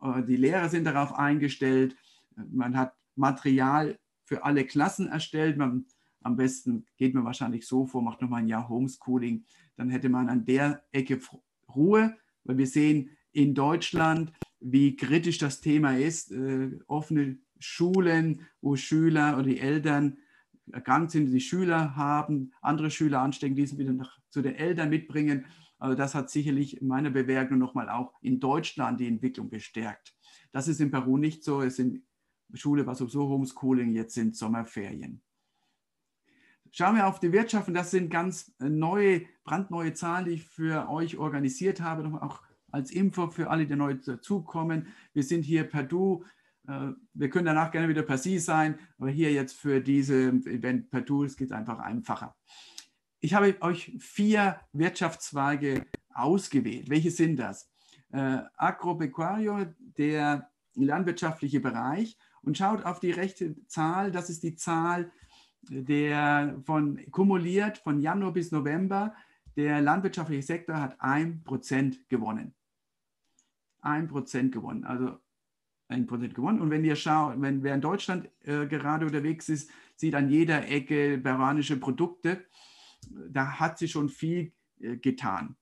äh, 0.02 0.24
die 0.24 0.38
Lehrer 0.38 0.70
sind 0.70 0.86
darauf 0.86 1.14
eingestellt. 1.14 1.96
Man 2.36 2.78
hat 2.78 2.94
Material 3.16 3.98
für 4.26 4.44
alle 4.44 4.66
Klassen 4.66 5.08
erstellt. 5.08 5.58
Man 5.58 5.86
am 6.22 6.36
besten 6.36 6.86
geht 6.98 7.14
man 7.14 7.24
wahrscheinlich 7.24 7.66
so 7.66 7.86
vor, 7.86 8.02
macht 8.02 8.22
nochmal 8.22 8.42
ein 8.42 8.48
Jahr 8.48 8.68
Homeschooling. 8.68 9.46
Dann 9.76 9.90
hätte 9.90 10.10
man 10.10 10.30
an 10.30 10.46
der 10.46 10.84
Ecke 10.92 11.20
Ruhe, 11.74 12.16
weil 12.44 12.58
wir 12.58 12.68
sehen 12.68 13.12
in 13.32 13.54
Deutschland, 13.54 14.34
wie 14.60 14.96
kritisch 14.96 15.38
das 15.38 15.62
Thema 15.62 15.98
ist. 15.98 16.32
Äh, 16.32 16.80
offene 16.88 17.38
Schulen, 17.60 18.42
wo 18.62 18.76
Schüler 18.76 19.36
oder 19.36 19.44
die 19.44 19.60
Eltern 19.60 20.18
erkrankt 20.72 21.12
sind, 21.12 21.32
die 21.32 21.40
Schüler 21.40 21.96
haben, 21.96 22.52
andere 22.62 22.92
Schüler 22.92 23.22
anstecken, 23.22 23.56
die 23.56 23.78
wieder 23.78 23.94
nach, 23.94 24.20
zu 24.30 24.42
den 24.42 24.56
Eltern 24.56 24.90
mitbringen. 24.90 25.46
Also 25.80 25.96
das 25.96 26.14
hat 26.14 26.30
sicherlich 26.30 26.82
in 26.82 26.88
meiner 26.88 27.10
Bewertung 27.10 27.58
nochmal 27.58 27.90
auch 27.90 28.14
in 28.22 28.40
Deutschland 28.40 29.00
die 29.00 29.08
Entwicklung 29.08 29.50
bestärkt. 29.50 30.14
Das 30.52 30.68
ist 30.68 30.82
in 30.82 30.92
Peru 30.92 31.18
nicht 31.18 31.44
so. 31.44 31.62
Es 31.62 31.78
sind 31.78 32.04
Schule 32.54 32.86
war 32.86 32.96
sowieso 32.96 33.28
Homeschooling, 33.28 33.94
jetzt 33.94 34.16
sind 34.16 34.36
Sommerferien. 34.36 35.22
Schauen 36.72 36.96
wir 36.96 37.08
auf 37.08 37.20
die 37.20 37.32
Wirtschaft 37.32 37.68
und 37.68 37.74
das 37.74 37.92
sind 37.92 38.10
ganz 38.10 38.54
äh, 38.60 38.70
neue, 38.70 39.24
brandneue 39.44 39.94
Zahlen, 39.94 40.26
die 40.26 40.32
ich 40.34 40.46
für 40.46 40.90
euch 40.90 41.18
organisiert 41.18 41.82
habe, 41.82 42.22
auch 42.22 42.44
als 42.72 42.92
Info 42.92 43.28
für 43.28 43.50
alle, 43.50 43.66
die 43.66 43.76
neu 43.76 43.96
dazukommen. 43.96 44.88
Wir 45.14 45.24
sind 45.24 45.44
hier 45.44 45.64
per 45.64 45.84
Du. 45.84 46.24
Äh, 46.68 46.92
wir 47.14 47.30
können 47.30 47.46
danach 47.46 47.72
gerne 47.72 47.90
wieder 47.90 48.04
per 48.04 48.20
Sie 48.20 48.38
sein, 48.38 48.78
aber 49.00 49.10
hier 49.10 49.32
jetzt 49.32 49.54
für 49.58 49.82
diese 49.82 50.30
Event 50.30 50.92
per 50.92 51.02
Du, 51.02 51.24
es 51.24 51.38
geht 51.38 51.52
einfach 51.52 51.80
einfacher. 51.80 52.36
Ich 53.20 53.34
habe 53.34 53.58
euch 53.62 53.96
vier 54.00 54.60
Wirtschaftszweige 54.74 55.86
ausgewählt. 56.14 56.90
Welche 56.90 57.12
sind 57.12 57.38
das? 57.38 57.70
Äh, 58.12 58.40
Agropecuario, 58.56 59.66
der 59.98 60.50
landwirtschaftliche 60.76 61.60
Bereich. 61.60 62.18
Und 62.42 62.58
schaut 62.58 62.86
auf 62.86 63.00
die 63.00 63.12
rechte 63.12 63.56
Zahl, 63.68 64.12
das 64.12 64.30
ist 64.30 64.44
die 64.44 64.56
Zahl 64.56 65.12
der 65.64 66.62
von 66.66 67.00
kumuliert 67.12 67.80
von 67.80 68.00
Januar 68.00 68.34
bis 68.34 68.52
November, 68.52 69.14
der 69.56 69.82
landwirtschaftliche 69.82 70.42
Sektor 70.42 70.80
hat 70.80 71.00
1% 71.02 71.98
gewonnen. 72.08 72.54
1% 73.82 74.52
gewonnen, 74.52 74.86
also 74.86 75.18
1% 75.90 76.34
gewonnen. 76.34 76.62
Und 76.62 76.70
wenn 76.70 76.84
ihr 76.84 76.96
schaut, 76.96 77.42
wenn 77.42 77.64
wer 77.64 77.76
in 77.76 77.82
Deutschland 77.82 78.30
äh, 78.42 78.68
gerade 78.68 79.06
unterwegs 79.06 79.50
ist, 79.50 79.70
sieht 79.96 80.16
an 80.16 80.30
jeder 80.30 80.68
Ecke 80.68 81.18
peruanische 81.18 81.78
Produkte, 81.78 82.46
da 83.30 83.60
hat 83.60 83.78
sie 83.78 83.88
schon 83.88 84.10
viel 84.10 84.54
äh, 84.80 84.98
getan. 84.98 85.56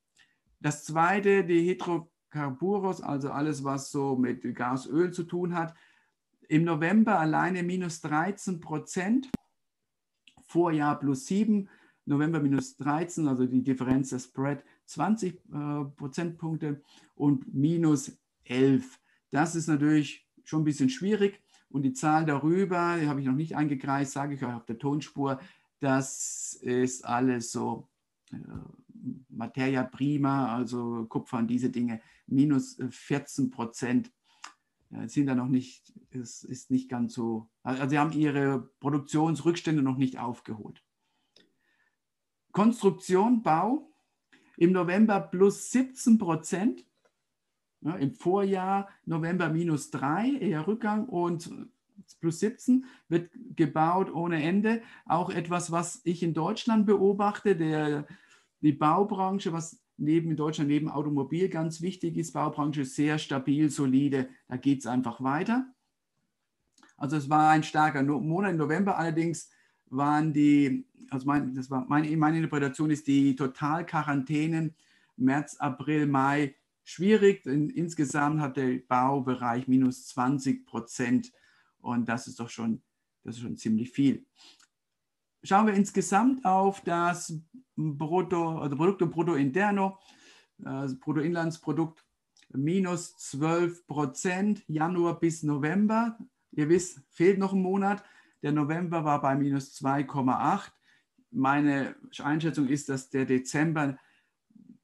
Das 0.60 0.84
zweite, 0.84 1.44
die 1.44 1.70
Hydrocarburos, 1.70 3.02
also 3.02 3.32
alles, 3.32 3.64
was 3.64 3.92
so 3.92 4.16
mit 4.16 4.56
Gas, 4.56 4.88
Öl 4.88 5.12
zu 5.12 5.24
tun 5.24 5.54
hat, 5.54 5.76
im 6.50 6.64
November 6.64 7.20
alleine 7.20 7.64
minus 7.64 8.02
13 8.02 8.60
Prozent. 8.60 9.30
Vorjahr 10.48 10.98
plus 10.98 11.26
7, 11.26 11.68
November 12.06 12.40
minus 12.40 12.78
13, 12.78 13.28
also 13.28 13.46
die 13.46 13.64
Differenz 13.64 14.10
der 14.10 14.20
Spread 14.20 14.64
20 14.86 15.36
äh, 15.36 15.40
Prozentpunkte 15.96 16.82
und 17.16 17.54
minus 17.54 18.18
11. 18.46 19.00
Das 19.30 19.56
ist 19.56 19.68
natürlich 19.68 20.26
schon 20.46 20.62
ein 20.62 20.66
bisschen 20.66 20.90
schwierig. 20.90 21.42
Und 21.70 21.82
die 21.82 21.92
Zahl 21.92 22.26
darüber, 22.26 22.98
die 22.98 23.08
habe 23.08 23.20
ich 23.20 23.26
noch 23.26 23.36
nicht 23.36 23.58
eingekreist, 23.58 24.14
sage 24.14 24.36
ich 24.36 24.44
euch 24.44 24.54
auf 24.54 24.66
der 24.66 24.80
Tonspur, 24.80 25.42
das 25.80 26.54
ist 26.62 27.06
alles 27.06 27.52
so 27.52 27.88
äh, 28.32 28.38
Materia 29.30 29.84
prima, 29.84 30.56
also 30.56 31.06
Kupfer 31.06 31.38
und 31.38 31.48
diese 31.48 31.70
Dinge, 31.70 32.02
minus 32.26 32.78
14 32.90 33.52
Prozent 33.52 34.12
sind 35.06 35.28
da 35.28 35.36
noch 35.36 35.48
nicht, 35.48 35.94
es 36.12 36.44
ist 36.44 36.72
nicht 36.72 36.90
ganz 36.90 37.14
so, 37.14 37.50
also 37.64 37.88
sie 37.90 38.00
haben 38.00 38.12
ihre 38.14 38.70
Produktionsrückstände 38.80 39.82
noch 39.82 39.98
nicht 39.98 40.18
aufgeholt. 40.18 40.84
Konstruktion, 42.52 43.44
Bau, 43.44 43.92
im 44.56 44.72
November 44.72 45.20
plus 45.20 45.72
17 45.72 46.18
Prozent, 46.18 46.86
ja, 47.82 47.96
im 47.98 48.14
Vorjahr 48.14 48.90
November 49.06 49.50
minus 49.50 49.92
3, 49.92 50.38
eher 50.40 50.66
Rückgang 50.66 51.08
und 51.08 51.52
plus 52.16 52.40
17 52.40 52.86
wird 53.10 53.30
gebaut 53.56 54.14
ohne 54.14 54.42
Ende. 54.42 54.82
Auch 55.06 55.30
etwas, 55.30 55.72
was 55.72 56.02
ich 56.04 56.24
in 56.24 56.34
Deutschland 56.34 56.86
beobachte, 56.86 57.56
der, 57.56 58.08
die 58.62 58.74
Baubranche, 58.74 59.54
was 59.54 59.80
neben 59.98 60.32
in 60.32 60.38
Deutschland 60.38 60.70
neben 60.70 60.90
Automobil 60.90 61.50
ganz 61.50 61.82
wichtig 61.82 62.18
ist. 62.18 62.34
Baubranche 62.34 62.86
sehr 62.86 63.18
stabil, 63.18 63.70
solide. 63.70 64.30
Da 64.48 64.58
geht 64.58 64.80
es 64.80 64.86
einfach 64.86 65.22
weiter. 65.22 65.68
Also 66.98 67.18
es 67.18 67.30
war 67.30 67.50
ein 67.50 67.64
starker 67.64 68.04
Monat. 68.04 68.52
Im 68.52 68.58
November 68.58 68.98
allerdings 68.98 69.50
waren 69.90 70.34
die, 70.34 70.86
also 71.10 71.26
mein, 71.28 71.54
das 71.54 71.70
war 71.70 71.86
meine, 71.88 72.16
meine 72.18 72.38
Interpretation 72.38 72.90
ist 72.90 73.08
die 73.08 73.36
Totalquarantänen 73.36 74.76
März, 75.16 75.58
April, 75.58 76.08
Mai 76.08 76.56
schwierig. 76.84 77.46
In, 77.46 77.70
insgesamt 77.70 78.42
hat 78.42 78.58
der 78.58 78.80
Baubereich 78.88 79.68
minus 79.68 80.08
20 80.08 80.66
Prozent 80.66 81.32
und 81.82 82.08
das 82.08 82.28
ist 82.28 82.40
doch 82.40 82.50
schon, 82.50 82.82
das 83.24 83.36
ist 83.36 83.42
schon 83.42 83.58
ziemlich 83.58 83.92
viel. 83.92 84.26
Schauen 85.44 85.68
wir 85.68 85.74
insgesamt 85.74 86.44
auf 86.46 86.82
das 86.82 87.40
Brutto, 87.76 88.60
also 88.60 88.76
Produkto 88.76 89.08
Brutto 89.08 89.36
Interno, 89.36 89.98
also 90.64 90.98
Bruttoinlandsprodukt 91.00 92.04
minus 92.54 93.16
12 93.18 93.86
Prozent, 93.88 94.64
Januar 94.68 95.20
bis 95.20 95.44
November. 95.44 96.18
Ihr 96.52 96.70
wisst, 96.70 97.02
fehlt 97.10 97.40
noch 97.40 97.54
ein 97.54 97.62
Monat. 97.62 98.04
Der 98.42 98.52
November 98.52 99.04
war 99.04 99.22
bei 99.22 99.36
minus 99.36 99.76
2,8. 99.82 100.72
Meine 101.32 101.96
Einschätzung 102.20 102.68
ist, 102.68 102.90
dass 102.90 103.10
der 103.10 103.26
Dezember 103.26 103.98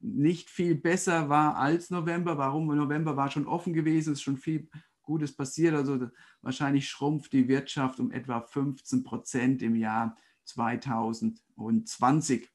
nicht 0.00 0.50
viel 0.50 0.74
besser 0.74 1.28
war 1.28 1.56
als 1.56 1.90
November. 1.90 2.36
Warum? 2.36 2.66
November 2.66 3.16
war 3.16 3.30
schon 3.30 3.46
offen 3.46 3.72
gewesen, 3.72 4.12
ist 4.12 4.22
schon 4.22 4.36
viel 4.36 4.68
Gutes 5.04 5.36
passiert. 5.36 5.74
Also 5.74 6.08
wahrscheinlich 6.42 6.88
schrumpft 6.88 7.32
die 7.32 7.48
Wirtschaft 7.48 8.00
um 8.00 8.10
etwa 8.10 8.40
15 8.40 9.04
Prozent 9.04 9.62
im 9.62 9.76
Jahr 9.76 10.16
2020. 10.44 12.50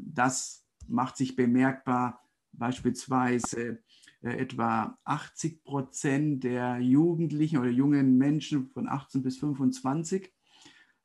Das 0.00 0.64
macht 0.86 1.16
sich 1.16 1.34
bemerkbar 1.36 2.22
beispielsweise 2.52 3.82
äh, 4.22 4.38
etwa 4.38 4.98
80 5.04 5.64
Prozent 5.64 6.44
der 6.44 6.78
Jugendlichen 6.80 7.58
oder 7.58 7.70
jungen 7.70 8.18
Menschen 8.18 8.68
von 8.68 8.88
18 8.88 9.22
bis 9.22 9.38
25 9.38 10.32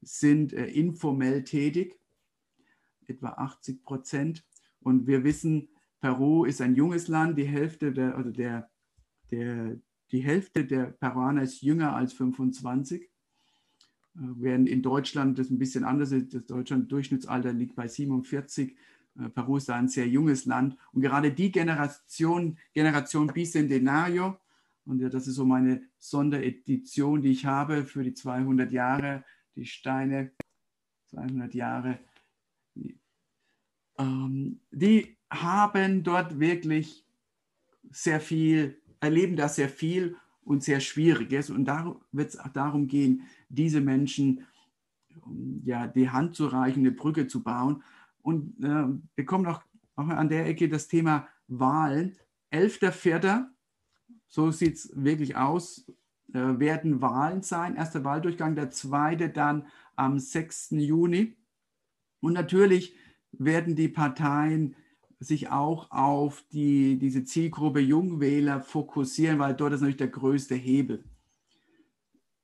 sind 0.02 0.54
äh, 0.54 0.68
informell 0.68 1.44
tätig, 1.44 2.00
etwa 3.08 3.30
80 3.30 3.84
Prozent. 3.84 4.46
Und 4.80 5.08
wir 5.08 5.24
wissen, 5.24 5.70
Peru 6.00 6.46
ist 6.46 6.62
ein 6.62 6.76
junges 6.76 7.08
Land, 7.08 7.38
die 7.38 7.48
Hälfte 7.48 7.94
der, 7.94 8.18
also 8.18 8.32
der, 8.32 8.70
der, 9.32 9.80
die 10.14 10.22
Hälfte 10.22 10.64
der 10.64 10.86
Peruaner 10.86 11.42
ist 11.42 11.62
jünger 11.62 11.94
als 11.96 12.14
25 12.14 13.10
während 14.16 14.70
in 14.70 14.84
Deutschland 14.84 15.40
das 15.40 15.50
ein 15.50 15.58
bisschen 15.58 15.84
anders 15.84 16.12
ist. 16.12 16.36
Das 16.36 16.46
Deutschland 16.46 16.92
Durchschnittsalter 16.92 17.52
liegt 17.52 17.76
bei 17.76 17.88
47, 17.88 18.78
Äh, 19.20 19.30
Peru 19.30 19.58
ist 19.58 19.70
ein 19.70 19.88
sehr 19.88 20.08
junges 20.08 20.46
Land. 20.46 20.78
Und 20.92 21.02
gerade 21.02 21.32
die 21.32 21.52
Generation, 21.52 22.58
Generation 22.74 23.28
Bicentenario, 23.28 24.38
und 24.86 25.00
das 25.02 25.28
ist 25.28 25.36
so 25.36 25.46
meine 25.46 25.82
Sonderedition, 25.98 27.22
die 27.22 27.32
ich 27.32 27.46
habe 27.46 27.86
für 27.86 28.04
die 28.04 28.14
200 28.14 28.72
Jahre, 28.72 29.24
die 29.56 29.66
Steine, 29.66 30.32
200 31.12 31.54
Jahre, 31.54 32.00
ähm, 33.98 34.60
die 34.72 35.16
haben 35.30 36.04
dort 36.04 36.40
wirklich 36.40 37.06
sehr 37.92 38.20
viel, 38.20 38.82
erleben 39.04 39.36
da 39.36 39.50
sehr 39.50 39.70
viel 39.70 40.16
und 40.44 40.64
sehr 40.64 40.80
Schwieriges. 40.80 41.50
Und 41.50 41.66
da 41.66 41.96
wird 42.12 42.34
es 42.34 42.40
darum 42.54 42.88
gehen, 42.88 43.24
diese 43.50 43.82
Menschen 43.82 44.46
ja, 45.64 45.88
die 45.88 46.10
Hand 46.10 46.36
zu 46.36 46.48
reichen, 46.48 46.80
eine 46.80 46.92
Brücke 46.92 47.28
zu 47.28 47.44
bauen. 47.44 47.84
Und 48.22 48.64
äh, 48.64 48.86
wir 49.16 49.26
kommen 49.26 49.44
noch 49.44 49.64
auch 49.96 50.08
an 50.08 50.30
der 50.30 50.48
Ecke 50.48 50.70
das 50.70 50.88
Thema 50.88 51.28
Wahlen. 51.48 52.16
11.04., 52.52 53.46
so 54.28 54.50
sieht 54.52 54.76
es 54.76 54.92
wirklich 54.96 55.36
aus, 55.36 55.86
äh, 56.34 56.40
werden 56.60 57.02
Wahlen 57.02 57.44
sein. 57.44 57.76
Erster 57.76 58.04
Wahldurchgang, 58.04 58.56
der 58.56 58.72
zweite 58.72 59.30
dann 59.30 59.68
am 59.96 60.18
6. 60.18 60.72
Juni. 60.72 61.36
Und 62.22 62.34
natürlich 62.34 62.96
werden 63.32 63.76
die 63.76 63.90
Parteien 63.90 64.76
sich 65.24 65.50
auch 65.50 65.92
auf 65.92 66.44
die, 66.52 66.98
diese 66.98 67.24
Zielgruppe 67.24 67.80
Jungwähler 67.80 68.62
fokussieren, 68.62 69.40
weil 69.40 69.56
dort 69.56 69.74
ist 69.74 69.82
natürlich 69.82 69.98
der 69.98 70.08
größte 70.08 70.56
Hebel. 70.56 71.04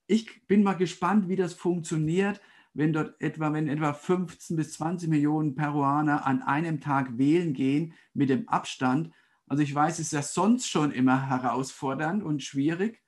Ich 0.08 0.48
bin 0.48 0.64
mal 0.64 0.74
gespannt, 0.74 1.28
wie 1.30 1.36
das 1.36 1.54
funktioniert, 1.54 2.42
wenn 2.74 2.94
dort 2.94 3.20
etwa, 3.22 3.54
wenn 3.54 3.68
etwa 3.68 3.94
15 3.94 4.56
bis 4.56 4.74
20 4.74 5.10
Millionen 5.10 5.56
Peruaner 5.56 6.26
an 6.26 6.42
einem 6.42 6.80
Tag 6.80 7.18
wählen 7.18 7.54
gehen 7.54 7.94
mit 8.14 8.30
dem 8.30 8.48
Abstand. 8.48 9.12
Also 9.48 9.64
ich 9.64 9.74
weiß, 9.74 10.00
es 10.00 10.08
ist 10.08 10.14
ja 10.14 10.22
sonst 10.22 10.68
schon 10.68 10.92
immer 10.92 11.30
herausfordernd 11.30 12.24
und 12.24 12.44
schwierig. 12.44 13.02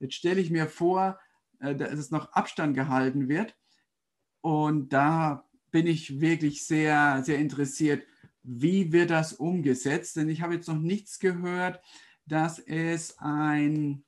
Jetzt 0.00 0.14
stelle 0.14 0.40
ich 0.40 0.50
mir 0.50 0.66
vor, 0.66 1.18
äh, 1.60 1.74
dass 1.74 1.92
es 1.92 2.10
noch 2.10 2.32
Abstand 2.32 2.74
gehalten 2.74 3.28
wird. 3.28 3.56
Und 4.40 4.92
da 4.92 5.48
bin 5.70 5.86
ich 5.86 6.20
wirklich 6.20 6.64
sehr, 6.66 7.22
sehr 7.24 7.38
interessiert, 7.38 8.04
wie 8.42 8.92
wird 8.92 9.10
das 9.10 9.32
umgesetzt? 9.32 10.16
Denn 10.16 10.28
ich 10.28 10.42
habe 10.42 10.54
jetzt 10.54 10.68
noch 10.68 10.78
nichts 10.78 11.18
gehört, 11.18 11.80
dass 12.26 12.58
es 12.58 13.18
ein, 13.18 14.04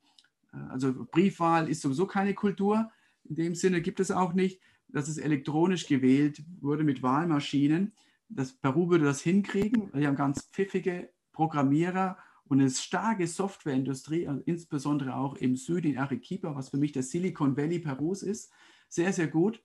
äh, 0.53 0.57
also 0.69 1.05
Briefwahl 1.11 1.69
ist 1.69 1.81
sowieso 1.81 2.07
keine 2.07 2.33
Kultur. 2.33 2.91
In 3.23 3.35
dem 3.35 3.55
Sinne 3.55 3.81
gibt 3.81 3.99
es 3.99 4.11
auch 4.11 4.33
nicht, 4.33 4.61
dass 4.87 5.07
es 5.07 5.17
elektronisch 5.17 5.87
gewählt 5.87 6.43
wurde 6.59 6.83
mit 6.83 7.01
Wahlmaschinen. 7.01 7.93
Das 8.29 8.53
Peru 8.53 8.89
würde 8.89 9.05
das 9.05 9.21
hinkriegen. 9.21 9.89
Wir 9.93 10.07
haben 10.07 10.15
ganz 10.15 10.49
pfiffige 10.51 11.09
Programmierer 11.31 12.17
und 12.47 12.59
eine 12.59 12.69
starke 12.69 13.27
Softwareindustrie, 13.27 14.27
also 14.27 14.41
insbesondere 14.45 15.15
auch 15.15 15.35
im 15.35 15.55
Süden 15.55 15.91
in 15.91 15.97
Arequipa, 15.97 16.55
was 16.55 16.69
für 16.69 16.77
mich 16.77 16.91
der 16.91 17.03
Silicon 17.03 17.57
Valley 17.57 17.79
Perus 17.79 18.21
ist. 18.23 18.51
Sehr, 18.87 19.11
sehr 19.13 19.27
gut 19.27 19.61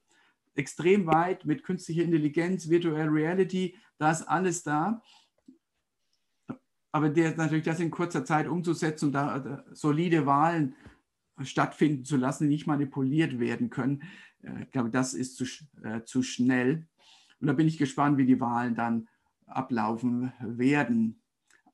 extrem 0.55 1.07
weit 1.07 1.45
mit 1.45 1.65
künstlicher 1.65 2.03
Intelligenz, 2.03 2.69
Virtual 2.69 3.09
Reality, 3.09 3.77
da 3.99 4.11
ist 4.11 4.23
alles 4.23 4.63
da. 4.63 5.03
Aber 6.93 7.09
der, 7.09 7.37
natürlich 7.37 7.65
das 7.65 7.81
in 7.81 7.91
kurzer 7.91 8.25
Zeit 8.25 8.49
umzusetzen 8.49 9.07
und 9.07 9.13
da, 9.13 9.39
da 9.39 9.65
solide 9.73 10.27
Wahlen 10.27 10.75
stattfinden 11.43 12.05
zu 12.05 12.17
lassen, 12.17 12.45
die 12.45 12.51
nicht 12.51 12.67
manipuliert 12.67 13.39
werden 13.39 13.71
können, 13.71 14.03
äh, 14.43 14.65
ich 14.65 14.71
glaube, 14.71 14.91
das 14.91 15.15
ist 15.15 15.37
zu, 15.37 15.45
äh, 15.83 16.03
zu 16.05 16.23
schnell. 16.23 16.87
Und 17.41 17.47
da 17.47 17.53
bin 17.53 17.69
ich 17.69 17.79
gespannt, 17.79 18.19
wie 18.19 18.27
die 18.27 18.41
Wahlen 18.41 18.75
dann 18.75 19.09
ablaufen 19.47 20.33
werden. 20.41 21.23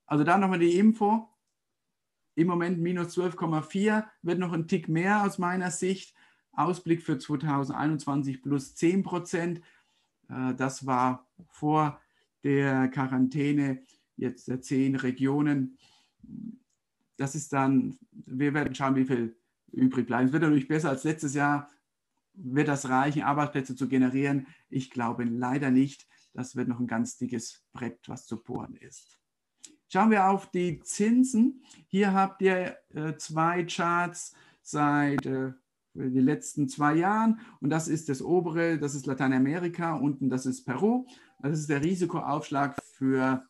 Also 0.07 0.25
da 0.25 0.39
nochmal 0.39 0.59
die 0.59 0.79
Info. 0.79 1.29
Im 2.35 2.49
Moment 2.49 2.79
minus 2.79 3.17
12,4, 3.17 4.05
wird 4.23 4.39
noch 4.39 4.53
ein 4.53 4.69
Tick 4.69 4.89
mehr 4.89 5.25
aus 5.25 5.39
meiner 5.39 5.71
Sicht. 5.71 6.15
Ausblick 6.57 7.03
für 7.03 7.19
2021 7.19 8.43
plus 8.43 8.75
10 8.75 9.03
Prozent. 9.03 9.61
Äh, 10.29 10.55
das 10.55 10.87
war 10.87 11.27
vor 11.49 12.01
der 12.45 12.89
Quarantäne 12.89 13.83
jetzt 14.17 14.49
der 14.49 14.61
zehn 14.61 14.97
Regionen. 14.97 15.79
Das 17.17 17.35
ist 17.35 17.53
dann, 17.53 17.99
wir 18.11 18.55
werden 18.55 18.75
schauen, 18.75 18.97
wie 18.97 19.05
viel 19.05 19.37
übrig 19.73 20.07
bleiben. 20.07 20.27
Es 20.27 20.33
wird 20.33 20.43
natürlich 20.43 20.69
besser 20.69 20.91
als 20.91 21.05
letztes 21.05 21.35
Jahr. 21.35 21.69
Wird 22.35 22.69
das 22.69 22.89
reichen, 22.89 23.23
Arbeitsplätze 23.23 23.75
zu 23.75 23.89
generieren? 23.89 24.47
Ich 24.69 24.91
glaube 24.91 25.25
leider 25.25 25.71
nicht. 25.71 26.07
Das 26.35 26.55
wird 26.55 26.69
noch 26.69 26.81
ein 26.81 26.87
ganz 26.87 27.17
dickes 27.17 27.65
Brett, 27.73 27.99
was 28.09 28.27
zu 28.27 28.43
bohren 28.43 28.77
ist. 28.77 29.19
Schauen 29.89 30.11
wir 30.11 30.29
auf 30.29 30.51
die 30.51 30.81
Zinsen. 30.81 31.65
Hier 31.87 32.13
habt 32.13 32.43
ihr 32.43 32.77
äh, 32.95 33.17
zwei 33.17 33.65
Charts 33.65 34.35
seit 34.61 35.25
äh, 35.25 35.53
die 35.97 36.21
letzten 36.21 36.69
zwei 36.69 36.95
Jahren. 36.95 37.41
Und 37.61 37.71
das 37.71 37.89
ist 37.89 38.09
das 38.09 38.23
obere, 38.23 38.79
das 38.79 38.95
ist 38.95 39.07
Lateinamerika, 39.07 39.95
unten 39.95 40.29
das 40.29 40.47
ist 40.47 40.65
Peru. 40.65 41.07
Das 41.41 41.59
ist 41.59 41.69
der 41.69 41.83
Risikoaufschlag 41.83 42.77
für 42.83 43.45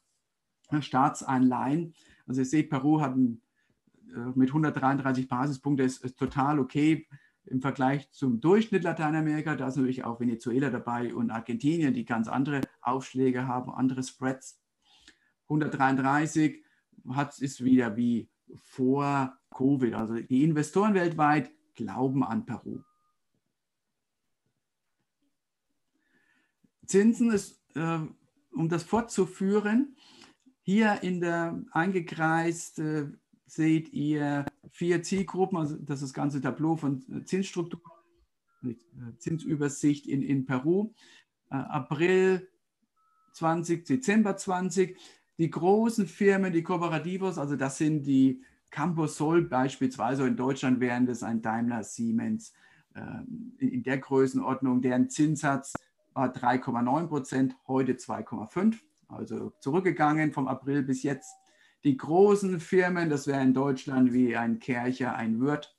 Staatsanleihen. 0.81 1.95
Also 2.27 2.41
ihr 2.41 2.47
seht, 2.47 2.71
Peru 2.71 3.01
hat 3.01 3.17
äh, 3.17 4.19
mit 4.35 4.49
133 4.49 5.29
Basispunkten 5.29 5.87
ist, 5.87 6.05
ist 6.05 6.19
total 6.19 6.59
okay 6.59 7.07
im 7.45 7.61
Vergleich 7.61 8.11
zum 8.11 8.41
Durchschnitt 8.41 8.83
Lateinamerika. 8.83 9.55
Da 9.55 9.69
ist 9.69 9.77
natürlich 9.77 10.05
auch 10.05 10.21
Venezuela 10.21 10.71
dabei 10.71 11.15
und 11.15 11.31
Argentinien, 11.31 11.95
die 11.95 12.05
ganz 12.05 12.29
andere 12.29 12.61
Aufschläge 12.81 13.47
haben, 13.47 13.71
andere 13.71 14.03
Spreads. 14.03 14.61
133 15.45 16.65
hat, 17.11 17.39
ist 17.39 17.63
wieder 17.63 17.97
wie 17.97 18.29
vor 18.57 19.39
Covid. 19.55 19.95
Also 19.95 20.15
die 20.15 20.43
Investoren 20.43 20.95
weltweit 20.95 21.53
glauben 21.77 22.25
an 22.25 22.45
Peru. 22.47 22.81
Zinsen 26.87 27.31
ist, 27.31 27.61
äh, 27.75 27.99
um 28.53 28.69
das 28.69 28.83
fortzuführen, 28.83 29.97
hier 30.63 31.03
in 31.03 31.21
der 31.21 31.63
eingekreist 31.73 32.79
äh, 32.81 33.07
seht 33.47 33.93
ihr 33.93 34.45
vier 34.71 35.03
Zielgruppen, 35.03 35.59
also 35.59 35.77
das 35.77 36.03
ist 36.03 36.09
das 36.09 36.15
ganze 36.15 36.41
Tableau 36.41 36.77
von 36.77 37.25
Zinsstruktur, 37.25 37.81
äh, 38.65 38.75
Zinsübersicht 39.19 40.07
in, 40.07 40.23
in 40.23 40.47
Peru. 40.47 40.93
Äh, 41.51 41.57
April 41.57 42.49
20, 43.35 43.85
Dezember 43.85 44.37
20. 44.37 44.99
Die 45.39 45.51
großen 45.51 46.07
Firmen, 46.07 46.53
die 46.53 46.63
Kooperativos, 46.63 47.39
also 47.39 47.57
das 47.57 47.77
sind 47.79 48.05
die 48.05 48.43
Campus 48.77 49.17
Sol 49.17 49.41
beispielsweise, 49.41 50.27
in 50.27 50.37
Deutschland 50.37 50.81
wären 50.81 51.07
das 51.07 51.23
ein 51.23 51.41
Daimler, 51.41 51.83
Siemens, 51.83 52.53
ähm, 52.95 53.55
in 53.59 53.83
der 53.83 53.97
Größenordnung, 53.97 54.83
deren 54.83 55.09
Zinssatz 55.09 55.73
war 56.13 56.31
3,9 56.31 57.07
Prozent, 57.07 57.57
heute 57.67 57.97
2,5, 57.97 58.77
also 59.09 59.55
zurückgegangen 59.61 60.31
vom 60.31 60.47
April 60.47 60.83
bis 60.83 61.03
jetzt. 61.05 61.33
Die 61.85 61.97
großen 61.97 62.61
Firmen, 62.61 63.09
das 63.09 63.27
wäre 63.27 63.41
in 63.41 63.55
Deutschland 63.55 64.13
wie 64.13 64.37
ein 64.37 64.59
Kercher, 64.59 65.15
ein 65.15 65.41
Wirt, 65.41 65.75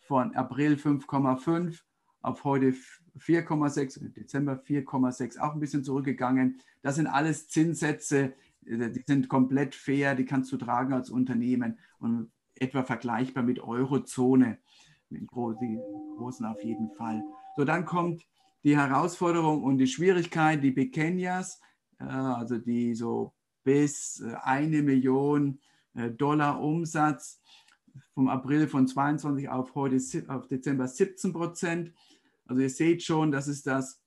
von 0.00 0.34
April 0.34 0.74
5,5 0.74 1.82
auf 2.20 2.42
heute 2.42 2.74
4,6, 3.16 4.12
Dezember 4.12 4.54
4,6, 4.54 5.38
auch 5.38 5.52
ein 5.52 5.60
bisschen 5.60 5.84
zurückgegangen. 5.84 6.60
Das 6.82 6.96
sind 6.96 7.06
alles 7.06 7.46
Zinssätze, 7.46 8.34
die 8.66 9.04
sind 9.06 9.28
komplett 9.28 9.74
fair, 9.74 10.14
die 10.14 10.24
kannst 10.24 10.52
du 10.52 10.56
tragen 10.56 10.92
als 10.92 11.10
Unternehmen 11.10 11.78
und 11.98 12.30
etwa 12.54 12.82
vergleichbar 12.82 13.42
mit 13.42 13.60
Eurozone, 13.60 14.58
mit 15.10 15.26
großen 15.26 16.46
auf 16.46 16.62
jeden 16.62 16.90
Fall. 16.92 17.22
So, 17.56 17.64
dann 17.64 17.84
kommt 17.84 18.26
die 18.62 18.76
Herausforderung 18.76 19.62
und 19.62 19.78
die 19.78 19.86
Schwierigkeit, 19.86 20.62
die 20.62 20.72
Pequeñas, 20.72 21.60
äh, 21.98 22.04
also 22.04 22.58
die 22.58 22.94
so 22.94 23.34
bis 23.62 24.20
äh, 24.20 24.34
eine 24.42 24.82
Million 24.82 25.60
Dollar 26.16 26.60
Umsatz 26.60 27.40
vom 28.14 28.28
April 28.28 28.66
von 28.66 28.88
22 28.88 29.48
auf 29.48 29.74
heute 29.74 29.98
auf 30.28 30.48
Dezember 30.48 30.88
17 30.88 31.32
Prozent. 31.32 31.92
Also 32.46 32.62
ihr 32.62 32.70
seht 32.70 33.02
schon, 33.02 33.30
das 33.30 33.48
ist 33.48 33.66
das 33.66 33.94
äh, 33.94 34.03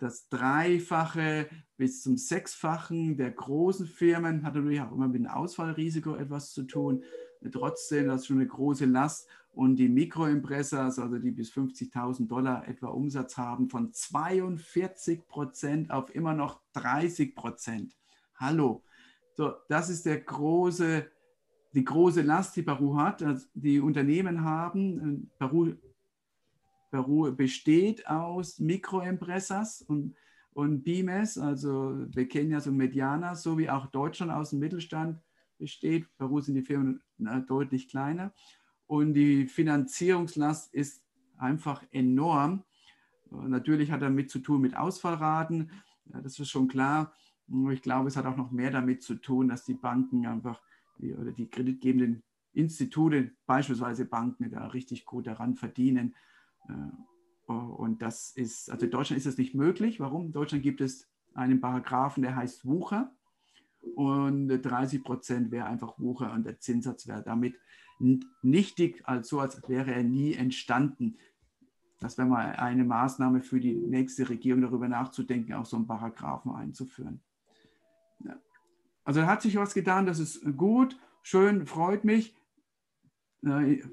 das 0.00 0.28
Dreifache 0.28 1.48
bis 1.76 2.02
zum 2.02 2.16
Sechsfachen 2.16 3.16
der 3.16 3.32
großen 3.32 3.86
Firmen 3.86 4.44
hat 4.44 4.54
natürlich 4.54 4.80
auch 4.80 4.92
immer 4.92 5.08
mit 5.08 5.16
dem 5.16 5.26
Ausfallrisiko 5.26 6.14
etwas 6.14 6.52
zu 6.52 6.62
tun. 6.62 7.02
Trotzdem, 7.50 8.06
das 8.06 8.20
ist 8.20 8.26
schon 8.28 8.38
eine 8.38 8.46
große 8.46 8.84
Last. 8.84 9.28
Und 9.50 9.76
die 9.76 9.88
Mikroimpressas, 9.88 10.98
also 10.98 11.18
die 11.18 11.32
bis 11.32 11.52
50.000 11.52 12.28
Dollar 12.28 12.66
etwa 12.68 12.88
Umsatz 12.88 13.36
haben, 13.36 13.68
von 13.68 13.92
42 13.92 15.26
Prozent 15.26 15.90
auf 15.90 16.14
immer 16.14 16.34
noch 16.34 16.62
30 16.74 17.34
Prozent. 17.34 17.96
Hallo. 18.36 18.82
So, 19.34 19.52
das 19.68 19.90
ist 19.90 20.06
der 20.06 20.20
große, 20.20 21.06
die 21.74 21.84
große 21.84 22.22
Last, 22.22 22.54
die 22.56 22.62
Peru 22.62 22.96
hat. 22.96 23.24
Die 23.54 23.80
Unternehmen 23.80 24.44
haben, 24.44 25.30
Peru 25.38 25.74
Peru 26.92 27.32
besteht 27.32 28.06
aus 28.06 28.60
Mikroimpressas 28.60 29.82
und 29.82 30.14
und 30.54 30.82
BIMES, 30.82 31.38
also 31.38 32.06
Pequeñas 32.14 32.68
und 32.68 32.76
Medianas, 32.76 33.42
sowie 33.42 33.70
auch 33.70 33.86
Deutschland 33.86 34.30
aus 34.32 34.50
dem 34.50 34.58
Mittelstand 34.58 35.18
besteht. 35.58 36.06
Peru 36.18 36.40
sind 36.40 36.54
die 36.56 36.62
Firmen 36.62 37.02
deutlich 37.48 37.88
kleiner. 37.88 38.34
Und 38.86 39.14
die 39.14 39.46
Finanzierungslast 39.46 40.74
ist 40.74 41.02
einfach 41.38 41.82
enorm. 41.90 42.64
Natürlich 43.30 43.90
hat 43.90 44.02
damit 44.02 44.30
zu 44.30 44.40
tun 44.40 44.60
mit 44.60 44.76
Ausfallraten, 44.76 45.70
das 46.04 46.38
ist 46.38 46.50
schon 46.50 46.68
klar. 46.68 47.14
Ich 47.70 47.80
glaube, 47.80 48.08
es 48.08 48.16
hat 48.16 48.26
auch 48.26 48.36
noch 48.36 48.50
mehr 48.50 48.70
damit 48.70 49.02
zu 49.02 49.14
tun, 49.14 49.48
dass 49.48 49.64
die 49.64 49.74
Banken 49.74 50.26
einfach 50.26 50.60
die, 50.98 51.14
oder 51.14 51.32
die 51.32 51.48
kreditgebenden 51.48 52.22
Institute, 52.52 53.30
beispielsweise 53.46 54.04
Banken, 54.04 54.50
da 54.50 54.66
richtig 54.66 55.06
gut 55.06 55.26
daran 55.26 55.54
verdienen. 55.54 56.14
Äh, 56.68 57.52
und 57.52 58.00
das 58.02 58.32
ist, 58.34 58.70
also 58.70 58.86
in 58.86 58.90
Deutschland 58.90 59.18
ist 59.18 59.26
das 59.26 59.36
nicht 59.36 59.54
möglich. 59.54 60.00
Warum? 60.00 60.26
In 60.26 60.32
Deutschland 60.32 60.62
gibt 60.62 60.80
es 60.80 61.08
einen 61.34 61.60
Paragraphen, 61.60 62.22
der 62.22 62.36
heißt 62.36 62.66
Wucher. 62.66 63.12
Und 63.94 64.48
30 64.48 65.02
Prozent 65.02 65.50
wäre 65.50 65.66
einfach 65.66 65.98
Wucher 65.98 66.32
und 66.32 66.44
der 66.44 66.60
Zinssatz 66.60 67.08
wäre 67.08 67.22
damit 67.22 67.58
nichtig, 68.42 69.02
als 69.04 69.28
so, 69.28 69.40
als 69.40 69.60
wäre 69.68 69.92
er 69.92 70.04
nie 70.04 70.34
entstanden. 70.34 71.18
Das 71.98 72.16
wäre 72.16 72.28
mal 72.28 72.52
eine 72.56 72.84
Maßnahme 72.84 73.42
für 73.42 73.60
die 73.60 73.74
nächste 73.74 74.28
Regierung, 74.28 74.62
darüber 74.62 74.88
nachzudenken, 74.88 75.52
auch 75.54 75.66
so 75.66 75.76
einen 75.76 75.86
Paragraphen 75.86 76.52
einzuführen. 76.52 77.20
Also 79.04 79.20
da 79.20 79.26
hat 79.26 79.42
sich 79.42 79.56
was 79.56 79.74
getan, 79.74 80.06
das 80.06 80.20
ist 80.20 80.44
gut, 80.56 80.96
schön, 81.22 81.66
freut 81.66 82.04
mich, 82.04 82.36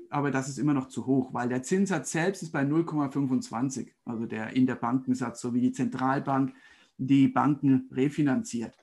aber 0.09 0.31
das 0.31 0.47
ist 0.47 0.59
immer 0.59 0.73
noch 0.73 0.89
zu 0.89 1.05
hoch, 1.07 1.33
weil 1.33 1.49
der 1.49 1.63
Zinssatz 1.63 2.11
selbst 2.11 2.43
ist 2.43 2.51
bei 2.51 2.61
0,25, 2.61 3.87
also 4.05 4.25
der 4.25 4.55
Interbankensatz, 4.55 5.41
so 5.41 5.53
wie 5.53 5.61
die 5.61 5.71
Zentralbank 5.71 6.53
die 6.97 7.27
Banken 7.27 7.89
refinanziert 7.91 8.75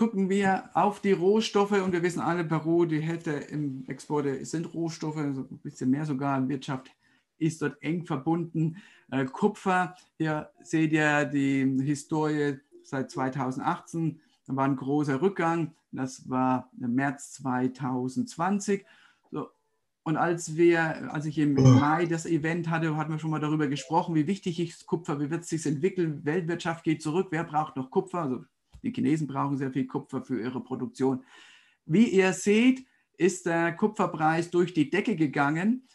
gucken 0.00 0.30
wir 0.30 0.70
auf 0.72 1.00
die 1.00 1.12
Rohstoffe 1.12 1.72
und 1.72 1.92
wir 1.92 2.02
wissen 2.02 2.20
alle, 2.20 2.42
Peru, 2.42 2.86
die 2.86 3.02
Hälfte 3.02 3.32
im 3.32 3.84
Export 3.86 4.46
sind 4.46 4.72
Rohstoffe, 4.72 5.18
also 5.18 5.42
ein 5.42 5.58
bisschen 5.58 5.90
mehr 5.90 6.06
sogar. 6.06 6.48
Wirtschaft 6.48 6.90
ist 7.36 7.60
dort 7.60 7.76
eng 7.82 8.06
verbunden. 8.06 8.78
Äh, 9.10 9.26
Kupfer, 9.26 9.94
hier 10.16 10.48
seht 10.62 10.92
ihr 10.92 11.26
die 11.26 11.76
Historie 11.82 12.60
seit 12.82 13.10
2018, 13.10 14.18
da 14.46 14.56
war 14.56 14.64
ein 14.64 14.76
großer 14.76 15.20
Rückgang, 15.20 15.74
das 15.92 16.28
war 16.28 16.70
im 16.80 16.94
März 16.94 17.32
2020. 17.34 18.84
So, 19.30 19.48
und 20.02 20.16
als 20.16 20.56
wir, 20.56 21.12
als 21.12 21.26
ich 21.26 21.38
im 21.38 21.54
Mai 21.54 22.06
das 22.06 22.26
Event 22.26 22.70
hatte, 22.70 22.96
hatten 22.96 23.12
wir 23.12 23.18
schon 23.18 23.30
mal 23.30 23.40
darüber 23.40 23.68
gesprochen, 23.68 24.14
wie 24.14 24.26
wichtig 24.26 24.58
ist 24.60 24.86
Kupfer, 24.86 25.20
wie 25.20 25.30
wird 25.30 25.42
es 25.42 25.48
sich 25.48 25.66
entwickeln, 25.66 26.24
Weltwirtschaft 26.24 26.84
geht 26.84 27.02
zurück, 27.02 27.28
wer 27.30 27.44
braucht 27.44 27.76
noch 27.76 27.90
Kupfer? 27.90 28.22
Also 28.22 28.44
die 28.82 28.92
Chinesen 28.92 29.26
brauchen 29.26 29.56
sehr 29.56 29.72
viel 29.72 29.86
Kupfer 29.86 30.22
für 30.22 30.40
ihre 30.40 30.62
Produktion. 30.62 31.24
Wie 31.84 32.08
ihr 32.08 32.32
seht, 32.32 32.86
ist 33.18 33.46
der 33.46 33.76
Kupferpreis 33.76 34.50
durch 34.50 34.72
die 34.72 34.88
Decke 34.88 35.16
gegangen 35.16 35.86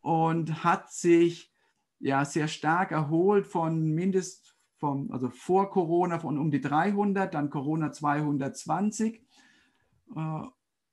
und 0.00 0.62
hat 0.62 0.92
sich 0.92 1.50
ja 1.98 2.24
sehr 2.24 2.48
stark 2.48 2.90
erholt 2.90 3.46
von 3.46 3.94
mindest 3.94 4.53
vom, 4.84 5.10
also 5.12 5.30
vor 5.30 5.70
Corona 5.70 6.18
von 6.18 6.38
um 6.38 6.50
die 6.50 6.60
300, 6.60 7.32
dann 7.32 7.50
Corona 7.50 7.92
220 7.92 9.22
äh, 10.14 10.20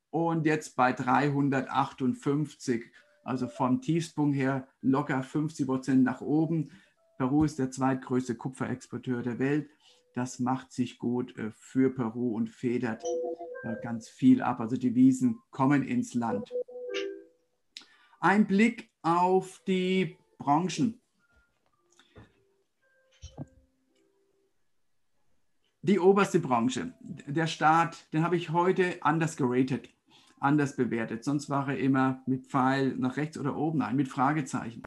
und 0.09 0.45
jetzt 0.45 0.75
bei 0.75 0.93
358, 0.93 2.85
also 3.23 3.47
vom 3.47 3.81
Tiefspunkt 3.81 4.35
her 4.35 4.67
locker 4.81 5.23
50 5.23 5.65
Prozent 5.65 6.03
nach 6.03 6.21
oben. 6.21 6.71
Peru 7.17 7.43
ist 7.43 7.59
der 7.59 7.71
zweitgrößte 7.71 8.35
Kupferexporteur 8.35 9.21
der 9.21 9.39
Welt 9.39 9.69
das 10.13 10.39
macht 10.39 10.71
sich 10.71 10.99
gut 10.99 11.37
äh, 11.37 11.51
für 11.51 11.93
Peru 11.93 12.35
und 12.35 12.49
federt 12.49 13.03
äh, 13.63 13.75
ganz 13.81 14.09
viel 14.09 14.41
ab. 14.41 14.59
Also 14.59 14.77
die 14.77 14.95
Wiesen 14.95 15.39
kommen 15.51 15.83
ins 15.83 16.13
Land. 16.13 16.51
Ein 18.19 18.45
Blick 18.45 18.89
auf 19.01 19.61
die 19.67 20.17
Branchen. 20.37 21.00
Die 25.83 25.99
oberste 25.99 26.39
Branche, 26.39 26.93
der 27.01 27.47
Staat, 27.47 28.11
den 28.13 28.23
habe 28.23 28.35
ich 28.35 28.51
heute 28.51 28.97
anders 29.01 29.35
geratet, 29.35 29.89
anders 30.39 30.75
bewertet. 30.75 31.23
Sonst 31.23 31.49
war 31.49 31.69
er 31.69 31.79
immer 31.79 32.21
mit 32.27 32.47
Pfeil 32.47 32.95
nach 32.97 33.17
rechts 33.17 33.37
oder 33.37 33.55
oben, 33.55 33.79
nein, 33.79 33.95
mit 33.95 34.07
Fragezeichen. 34.07 34.83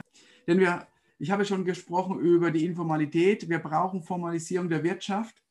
Denn 0.47 0.59
wir 0.59 0.87
ich 1.17 1.31
habe 1.31 1.45
schon 1.45 1.63
gesprochen 1.63 2.19
über 2.19 2.51
die 2.51 2.65
Informalität. 2.65 3.47
Wir 3.47 3.59
brauchen 3.59 4.03
Formalisierung 4.03 4.69
der 4.69 4.83
Wirtschaft 4.83 5.41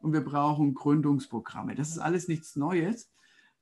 und 0.00 0.12
wir 0.12 0.24
brauchen 0.24 0.74
Gründungsprogramme. 0.74 1.74
Das 1.74 1.90
ist 1.90 1.98
alles 1.98 2.26
nichts 2.26 2.56
Neues. 2.56 3.10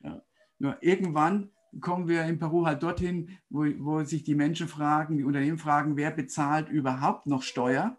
Ja. 0.00 0.22
Nur 0.58 0.82
irgendwann 0.82 1.50
kommen 1.80 2.08
wir 2.08 2.24
in 2.24 2.38
Peru 2.38 2.66
halt 2.66 2.82
dorthin, 2.82 3.38
wo, 3.50 3.66
wo 3.78 4.02
sich 4.04 4.24
die 4.24 4.34
Menschen 4.34 4.68
fragen, 4.68 5.18
die 5.18 5.24
Unternehmen 5.24 5.58
fragen, 5.58 5.96
wer 5.96 6.10
bezahlt 6.10 6.70
überhaupt 6.70 7.26
noch 7.26 7.42
Steuer? 7.42 7.98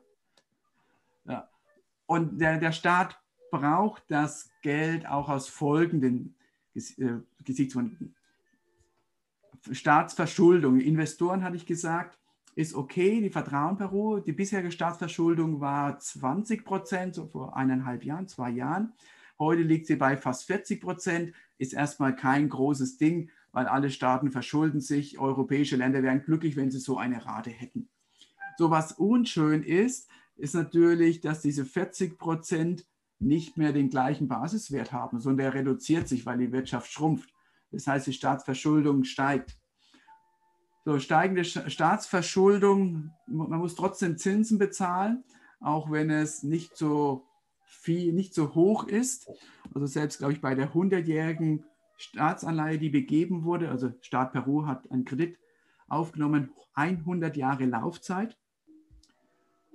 Ja. 1.26 1.48
Und 2.08 2.42
der, 2.42 2.58
der 2.58 2.72
Staat 2.72 3.21
braucht 3.52 4.04
das 4.08 4.50
Geld 4.62 5.08
auch 5.08 5.30
aus 5.30 5.48
folgenden 5.48 6.36
äh, 6.74 7.20
Gesichtspunkten. 7.44 8.16
Staatsverschuldung. 9.72 10.80
Investoren, 10.80 11.44
hatte 11.44 11.58
ich 11.58 11.66
gesagt, 11.66 12.18
ist 12.56 12.74
okay, 12.74 13.22
die 13.22 13.30
vertrauen 13.30 13.78
Peru. 13.78 14.20
Die 14.20 14.34
bisherige 14.34 14.72
Staatsverschuldung 14.72 15.62
war 15.62 16.00
20 16.00 16.66
Prozent, 16.66 17.16
so 17.16 17.28
vor 17.28 17.56
eineinhalb 17.56 18.04
Jahren, 18.04 18.28
zwei 18.28 18.50
Jahren. 18.50 18.94
Heute 19.38 19.62
liegt 19.62 19.88
sie 19.88 19.96
bei 19.96 20.18
fast 20.18 20.46
40 20.46 20.82
Prozent, 20.82 21.34
ist 21.58 21.74
erstmal 21.74 22.16
kein 22.16 22.50
großes 22.50 22.98
Ding, 22.98 23.30
weil 23.52 23.68
alle 23.68 23.90
Staaten 23.90 24.32
verschulden 24.32 24.82
sich. 24.82 25.20
Europäische 25.20 25.76
Länder 25.76 26.04
wären 26.04 26.24
glücklich, 26.24 26.56
wenn 26.56 26.72
sie 26.72 26.80
so 26.80 26.98
eine 26.98 27.26
Rate 27.26 27.50
hätten. 27.50 27.90
So 28.58 28.70
was 28.70 28.94
unschön 28.94 29.64
ist, 29.64 30.10
ist 30.36 30.56
natürlich, 30.56 31.22
dass 31.22 31.42
diese 31.42 31.66
40 31.66 32.18
Prozent 32.18 32.86
nicht 33.22 33.58
mehr 33.58 33.72
den 33.72 33.90
gleichen 33.90 34.28
Basiswert 34.28 34.92
haben, 34.92 35.20
sondern 35.20 35.46
der 35.46 35.54
reduziert 35.54 36.08
sich, 36.08 36.26
weil 36.26 36.38
die 36.38 36.52
Wirtschaft 36.52 36.92
schrumpft. 36.92 37.34
Das 37.72 37.88
heißt, 37.88 38.08
die 38.08 38.14
Staatsverschuldung 38.14 39.04
steigt. 39.04 39.58
So, 40.84 40.98
steigende 40.98 41.46
Staatsverschuldung, 41.46 43.12
man 43.28 43.60
muss 43.60 43.76
trotzdem 43.76 44.18
Zinsen 44.18 44.58
bezahlen, 44.58 45.24
auch 45.60 45.92
wenn 45.92 46.10
es 46.10 46.42
nicht 46.42 46.76
so 46.76 47.28
viel, 47.64 48.14
nicht 48.14 48.34
so 48.34 48.56
hoch 48.56 48.88
ist. 48.88 49.30
Also 49.74 49.86
selbst, 49.86 50.18
glaube 50.18 50.34
ich, 50.34 50.42
bei 50.42 50.56
der 50.56 50.74
100-jährigen 50.74 51.64
Staatsanleihe, 51.98 52.80
die 52.80 52.90
begeben 52.90 53.44
wurde, 53.44 53.70
also 53.70 53.92
Staat 54.02 54.34
Peru 54.34 54.66
hat 54.66 54.90
einen 54.92 55.06
Kredit 55.06 55.38
aufgenommen, 55.88 56.52
100 56.74 57.38
Jahre 57.38 57.66
Laufzeit. 57.66 58.38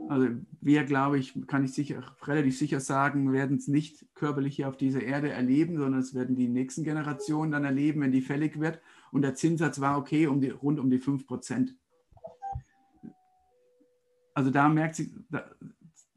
Also 0.08 0.28
wir, 0.60 0.84
glaube 0.84 1.18
ich, 1.18 1.34
kann 1.46 1.64
ich 1.64 1.72
sicher, 1.72 2.02
relativ 2.22 2.56
sicher 2.56 2.80
sagen, 2.80 3.32
werden 3.32 3.56
es 3.56 3.66
nicht 3.66 4.06
körperlich 4.14 4.56
hier 4.56 4.68
auf 4.68 4.76
dieser 4.76 5.02
Erde 5.02 5.30
erleben, 5.30 5.76
sondern 5.78 6.00
es 6.00 6.14
werden 6.14 6.36
die 6.36 6.48
nächsten 6.48 6.84
Generationen 6.84 7.52
dann 7.52 7.64
erleben, 7.64 8.02
wenn 8.02 8.12
die 8.12 8.20
fällig 8.20 8.60
wird. 8.60 8.80
Und 9.10 9.22
der 9.22 9.34
Zinssatz 9.34 9.80
war 9.80 9.98
okay, 9.98 10.26
um 10.26 10.40
die, 10.40 10.50
rund 10.50 10.78
um 10.78 10.90
die 10.90 10.98
5 10.98 11.26
Prozent. 11.26 11.74
Also 14.34 14.50
da 14.50 14.68
merkt 14.68 14.96
sich, 14.96 15.10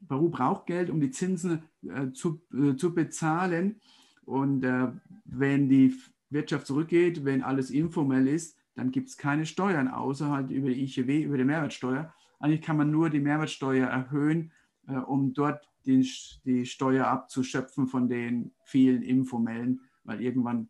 Peru 0.06 0.28
braucht 0.28 0.66
Geld, 0.66 0.90
um 0.90 1.00
die 1.00 1.10
Zinsen 1.10 1.62
äh, 1.82 2.12
zu, 2.12 2.42
äh, 2.52 2.76
zu 2.76 2.94
bezahlen. 2.94 3.80
Und 4.24 4.64
äh, 4.64 4.88
wenn 5.24 5.68
die 5.68 5.94
Wirtschaft 6.28 6.66
zurückgeht, 6.66 7.24
wenn 7.24 7.42
alles 7.42 7.70
informell 7.70 8.28
ist, 8.28 8.56
dann 8.74 8.90
gibt 8.90 9.08
es 9.08 9.16
keine 9.16 9.46
Steuern, 9.46 9.88
außer 9.88 10.30
halt 10.30 10.50
über 10.50 10.68
die 10.68 10.84
ICW, 10.84 11.22
über 11.22 11.38
die 11.38 11.44
Mehrwertsteuer. 11.44 12.12
Eigentlich 12.40 12.62
kann 12.62 12.76
man 12.76 12.90
nur 12.90 13.10
die 13.10 13.20
Mehrwertsteuer 13.20 13.86
erhöhen, 13.86 14.52
äh, 14.88 14.94
um 14.94 15.32
dort 15.34 15.68
die, 15.86 16.08
die 16.44 16.66
Steuer 16.66 17.06
abzuschöpfen 17.06 17.86
von 17.86 18.08
den 18.08 18.52
vielen 18.64 19.02
informellen, 19.02 19.82
weil 20.04 20.20
irgendwann 20.20 20.68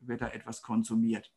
wird 0.00 0.20
da 0.20 0.28
etwas 0.28 0.62
konsumiert. 0.62 1.32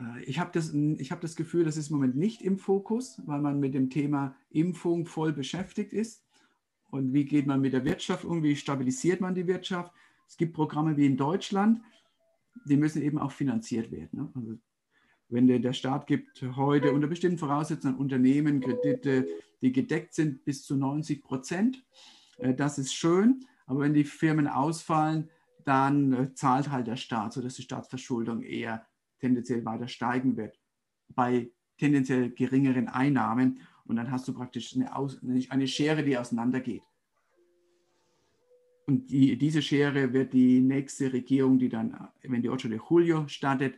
Äh, 0.00 0.24
ich 0.24 0.38
habe 0.38 0.50
das, 0.52 0.72
hab 0.72 1.20
das 1.20 1.36
Gefühl, 1.36 1.64
das 1.64 1.76
ist 1.76 1.90
im 1.90 1.96
Moment 1.96 2.16
nicht 2.16 2.42
im 2.42 2.58
Fokus, 2.58 3.20
weil 3.26 3.40
man 3.40 3.60
mit 3.60 3.74
dem 3.74 3.90
Thema 3.90 4.36
Impfung 4.50 5.04
voll 5.04 5.32
beschäftigt 5.32 5.92
ist. 5.92 6.24
Und 6.90 7.12
wie 7.12 7.24
geht 7.24 7.46
man 7.46 7.60
mit 7.60 7.72
der 7.72 7.84
Wirtschaft 7.84 8.24
um? 8.24 8.42
Wie 8.42 8.54
stabilisiert 8.54 9.20
man 9.20 9.34
die 9.34 9.46
Wirtschaft? 9.46 9.92
Es 10.28 10.36
gibt 10.36 10.54
Programme 10.54 10.96
wie 10.96 11.06
in 11.06 11.16
Deutschland, 11.16 11.80
die 12.66 12.76
müssen 12.76 13.02
eben 13.02 13.18
auch 13.18 13.32
finanziert 13.32 13.90
werden. 13.90 14.10
Ne? 14.12 14.32
Also 14.34 14.58
wenn 15.32 15.46
der, 15.46 15.72
Staat 15.72 16.06
gibt 16.06 16.42
heute 16.56 16.92
unter 16.92 17.06
bestimmten 17.06 17.38
Voraussetzungen 17.38 17.96
Unternehmen 17.96 18.60
Kredite, 18.60 19.26
die 19.62 19.72
gedeckt 19.72 20.14
sind 20.14 20.44
bis 20.44 20.64
zu 20.64 20.76
90 20.76 21.22
Prozent, 21.22 21.84
äh, 22.38 22.54
das 22.54 22.78
ist 22.78 22.92
schön. 22.92 23.44
Aber 23.66 23.80
wenn 23.80 23.94
die 23.94 24.04
Firmen 24.04 24.46
ausfallen, 24.46 25.30
dann 25.64 26.12
äh, 26.12 26.34
zahlt 26.34 26.70
halt 26.70 26.86
der 26.86 26.96
Staat, 26.96 27.32
sodass 27.32 27.54
die 27.54 27.62
Staatsverschuldung 27.62 28.42
eher 28.42 28.86
tendenziell 29.20 29.64
weiter 29.64 29.88
steigen 29.88 30.36
wird 30.36 30.58
bei 31.08 31.50
tendenziell 31.78 32.30
geringeren 32.30 32.88
Einnahmen. 32.88 33.60
und 33.84 33.96
dann 33.96 34.10
hast 34.10 34.28
du 34.28 34.32
praktisch 34.32 34.76
eine, 34.76 34.94
Aus, 34.94 35.20
eine 35.48 35.66
Schere, 35.66 36.04
die 36.04 36.16
auseinandergeht. 36.16 36.82
Und 38.86 39.10
die, 39.10 39.36
diese 39.36 39.62
Schere 39.62 40.12
wird 40.12 40.32
die 40.32 40.60
nächste 40.60 41.12
Regierung, 41.12 41.58
die 41.58 41.68
dann, 41.68 42.08
wenn 42.22 42.42
die 42.42 42.50
Ocho 42.50 42.68
de 42.68 42.80
Julio 42.88 43.26
startet, 43.28 43.74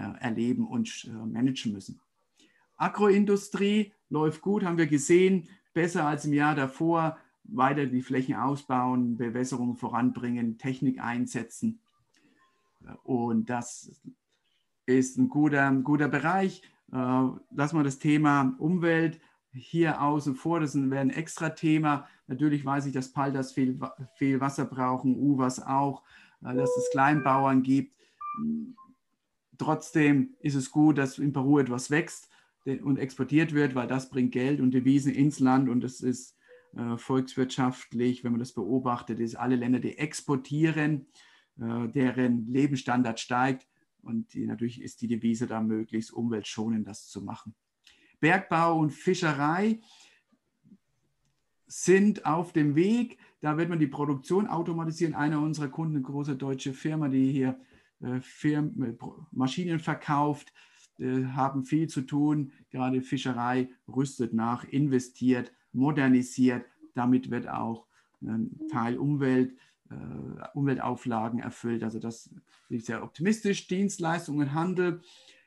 erleben 0.00 0.66
und 0.66 1.08
äh, 1.08 1.10
managen 1.10 1.72
müssen. 1.72 2.00
Agroindustrie 2.76 3.92
läuft 4.08 4.40
gut, 4.40 4.64
haben 4.64 4.78
wir 4.78 4.86
gesehen, 4.86 5.48
besser 5.74 6.06
als 6.06 6.24
im 6.24 6.32
Jahr 6.32 6.54
davor. 6.54 7.18
Weiter 7.44 7.86
die 7.86 8.02
Flächen 8.02 8.36
ausbauen, 8.36 9.16
Bewässerung 9.16 9.74
voranbringen, 9.74 10.58
Technik 10.58 11.00
einsetzen. 11.00 11.80
Und 13.02 13.50
das 13.50 14.00
ist 14.86 15.18
ein 15.18 15.28
guter, 15.28 15.70
guter 15.72 16.08
Bereich. 16.08 16.62
Äh, 16.92 16.96
lassen 16.96 17.76
wir 17.76 17.84
das 17.84 17.98
Thema 17.98 18.54
Umwelt 18.58 19.20
hier 19.52 20.00
außen 20.00 20.34
vor. 20.34 20.60
Das 20.60 20.74
wäre 20.74 21.00
ein 21.00 21.10
extra 21.10 21.50
Thema. 21.50 22.08
Natürlich 22.26 22.64
weiß 22.64 22.86
ich, 22.86 22.92
dass 22.92 23.12
Paldas 23.12 23.52
viel, 23.52 23.78
viel 24.14 24.40
Wasser 24.40 24.64
brauchen, 24.64 25.16
Uwas 25.16 25.60
auch, 25.60 26.02
äh, 26.42 26.54
dass 26.54 26.70
es 26.76 26.90
Kleinbauern 26.92 27.62
gibt. 27.62 27.96
Trotzdem 29.60 30.36
ist 30.40 30.54
es 30.54 30.70
gut, 30.70 30.96
dass 30.96 31.18
in 31.18 31.34
Peru 31.34 31.58
etwas 31.58 31.90
wächst 31.90 32.30
und 32.64 32.98
exportiert 32.98 33.52
wird, 33.52 33.74
weil 33.74 33.86
das 33.86 34.08
bringt 34.08 34.32
Geld 34.32 34.58
und 34.58 34.70
Devisen 34.70 35.12
ins 35.12 35.38
Land 35.38 35.68
und 35.68 35.82
das 35.82 36.00
ist 36.00 36.34
äh, 36.74 36.96
volkswirtschaftlich, 36.96 38.24
wenn 38.24 38.32
man 38.32 38.38
das 38.38 38.54
beobachtet, 38.54 39.20
ist 39.20 39.34
alle 39.34 39.56
Länder, 39.56 39.78
die 39.78 39.98
exportieren, 39.98 41.08
äh, 41.60 41.88
deren 41.88 42.46
Lebensstandard 42.46 43.20
steigt 43.20 43.68
und 44.00 44.32
die, 44.32 44.46
natürlich 44.46 44.80
ist 44.80 45.02
die 45.02 45.08
Devise 45.08 45.46
da 45.46 45.60
möglichst 45.60 46.10
umweltschonend 46.10 46.88
das 46.88 47.06
zu 47.08 47.20
machen. 47.20 47.54
Bergbau 48.18 48.78
und 48.78 48.94
Fischerei 48.94 49.80
sind 51.66 52.24
auf 52.24 52.54
dem 52.54 52.76
Weg. 52.76 53.18
Da 53.42 53.58
wird 53.58 53.68
man 53.68 53.78
die 53.78 53.88
Produktion 53.88 54.46
automatisieren. 54.46 55.14
Einer 55.14 55.42
unserer 55.42 55.68
Kunden, 55.68 55.96
eine 55.96 56.04
große 56.04 56.36
deutsche 56.36 56.72
Firma, 56.72 57.08
die 57.08 57.30
hier 57.30 57.60
Firmen, 58.20 58.82
äh, 58.82 58.94
Maschinen 59.32 59.78
verkauft, 59.78 60.52
äh, 60.98 61.24
haben 61.26 61.64
viel 61.64 61.88
zu 61.88 62.02
tun. 62.02 62.52
Gerade 62.70 63.02
Fischerei 63.02 63.70
rüstet 63.88 64.32
nach, 64.32 64.64
investiert, 64.64 65.52
modernisiert. 65.72 66.64
Damit 66.94 67.30
wird 67.30 67.48
auch 67.48 67.86
ein 68.22 68.60
Teil 68.70 68.98
Umwelt, 68.98 69.56
Umweltauflagen 70.54 71.40
erfüllt. 71.40 71.82
Also 71.82 71.98
das 71.98 72.30
ist 72.68 72.86
sehr 72.86 73.02
optimistisch. 73.02 73.66
Dienstleistungen, 73.66 74.54
Handel 74.54 75.00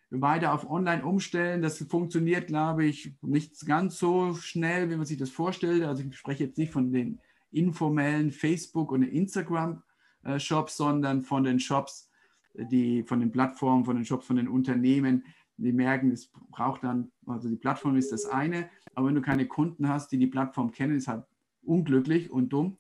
weiter 0.10 0.54
auf 0.54 0.70
Online 0.70 1.06
umstellen. 1.06 1.62
Das 1.62 1.78
funktioniert, 1.78 2.48
glaube 2.48 2.86
ich, 2.86 3.13
nicht 3.22 3.66
ganz 3.66 3.98
so 4.00 4.34
schnell, 4.36 4.89
wie 4.89 4.98
man 4.98 5.06
sich 5.06 5.18
das 5.18 5.30
vorstellt. 5.30 5.84
Also 5.84 6.04
ich 6.04 6.18
spreche 6.18 6.44
jetzt 6.44 6.58
nicht 6.58 6.74
von 6.74 6.92
den 6.92 7.20
informellen 7.52 8.32
Facebook- 8.32 8.92
und 8.92 9.04
Instagram-Shops, 9.04 10.76
sondern 10.76 11.22
von 11.22 11.44
den 11.44 11.60
Shops, 11.60 12.10
die 12.54 13.04
von 13.04 13.20
den 13.20 13.32
Plattformen, 13.32 13.86
von 13.86 13.96
den 13.96 14.06
Shops, 14.06 14.28
von 14.28 14.36
den 14.36 14.48
Unternehmen, 14.48 15.24
die 15.58 15.72
merken, 15.72 16.12
es 16.12 16.32
braucht 16.52 16.84
dann, 16.84 17.12
also 17.26 17.50
die 17.50 17.56
Plattform 17.56 17.96
ist 17.96 18.12
das 18.12 18.26
eine, 18.26 18.70
aber 18.96 19.08
wenn 19.08 19.16
du 19.16 19.22
keine 19.22 19.48
Kunden 19.48 19.88
hast, 19.88 20.12
die 20.12 20.18
die 20.18 20.28
Plattform 20.28 20.72
kennen, 20.72 20.96
ist 20.96 21.08
halt 21.08 21.26
unglücklich 21.63 22.32
und 22.32 22.50
dumm, 22.50 22.78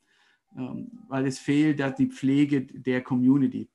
ähm, 0.57 0.91
weil 1.07 1.25
es 1.27 1.39
fehlt 1.39 1.79
da 1.79 1.91
die 1.91 2.07
Pflege 2.07 2.61
der 2.61 3.01
Community. 3.01 3.69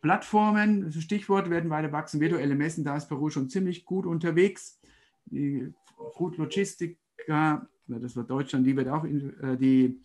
Plattformen, 0.00 0.92
Stichwort, 0.92 1.50
werden 1.50 1.70
weiter 1.70 1.90
wachsen, 1.90 2.20
virtuelle 2.20 2.54
Messen, 2.54 2.84
da 2.84 2.96
ist 2.96 3.08
Peru 3.08 3.30
schon 3.30 3.48
ziemlich 3.48 3.84
gut 3.84 4.06
unterwegs. 4.06 4.78
Die 5.24 5.72
Food 6.12 6.36
Logistica, 6.36 7.66
das 7.88 8.16
war 8.16 8.24
Deutschland, 8.24 8.66
die 8.66 8.76
wird 8.76 8.88
auch 8.88 9.04
in, 9.04 9.38
äh, 9.40 9.56
die, 9.56 10.00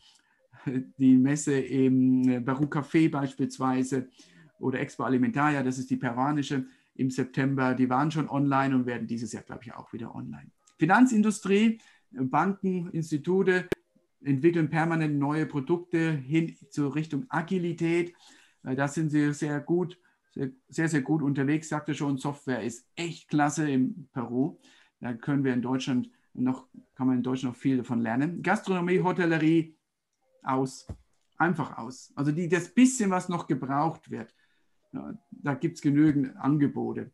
die 0.97 1.17
Messe 1.17 1.59
im 1.59 2.43
Peru 2.43 2.65
Café 2.65 3.11
beispielsweise 3.11 4.09
oder 4.61 4.79
Expo 4.79 5.03
Alimentaria, 5.03 5.63
das 5.63 5.77
ist 5.77 5.89
die 5.89 5.97
peruanische 5.97 6.65
im 6.95 7.09
September, 7.09 7.73
die 7.73 7.89
waren 7.89 8.11
schon 8.11 8.29
online 8.29 8.75
und 8.75 8.85
werden 8.85 9.07
dieses 9.07 9.31
Jahr, 9.31 9.43
glaube 9.43 9.63
ich, 9.63 9.73
auch 9.73 9.91
wieder 9.93 10.13
online. 10.13 10.51
Finanzindustrie, 10.77 11.79
Banken, 12.11 12.89
Institute 12.91 13.67
entwickeln 14.23 14.69
permanent 14.69 15.17
neue 15.17 15.45
Produkte 15.45 16.11
hin 16.11 16.55
zur 16.69 16.95
Richtung 16.95 17.25
Agilität. 17.29 18.13
Äh, 18.63 18.75
da 18.75 18.87
sind 18.87 19.09
sie 19.09 19.33
sehr 19.33 19.59
gut, 19.59 19.97
sehr, 20.67 20.89
sehr 20.89 21.01
gut 21.01 21.21
unterwegs. 21.21 21.69
Sagte 21.69 21.95
schon, 21.95 22.17
Software 22.17 22.63
ist 22.63 22.87
echt 22.95 23.29
klasse 23.29 23.69
in 23.69 24.07
Peru. 24.11 24.59
Da 24.99 25.13
können 25.13 25.43
wir 25.43 25.53
in 25.53 25.61
Deutschland 25.61 26.09
noch, 26.33 26.67
kann 26.95 27.07
man 27.07 27.17
in 27.17 27.23
Deutschland 27.23 27.55
noch 27.55 27.61
viel 27.61 27.77
davon 27.77 28.01
lernen. 28.01 28.41
Gastronomie, 28.41 29.01
Hotellerie, 29.01 29.75
aus. 30.43 30.87
Einfach 31.37 31.77
aus. 31.77 32.11
Also 32.15 32.31
die, 32.31 32.47
das 32.47 32.73
bisschen, 32.73 33.09
was 33.09 33.29
noch 33.29 33.47
gebraucht 33.47 34.11
wird, 34.11 34.33
da 34.91 35.53
gibt 35.55 35.77
es 35.77 35.81
genügend 35.81 36.35
Angebote. 36.37 37.11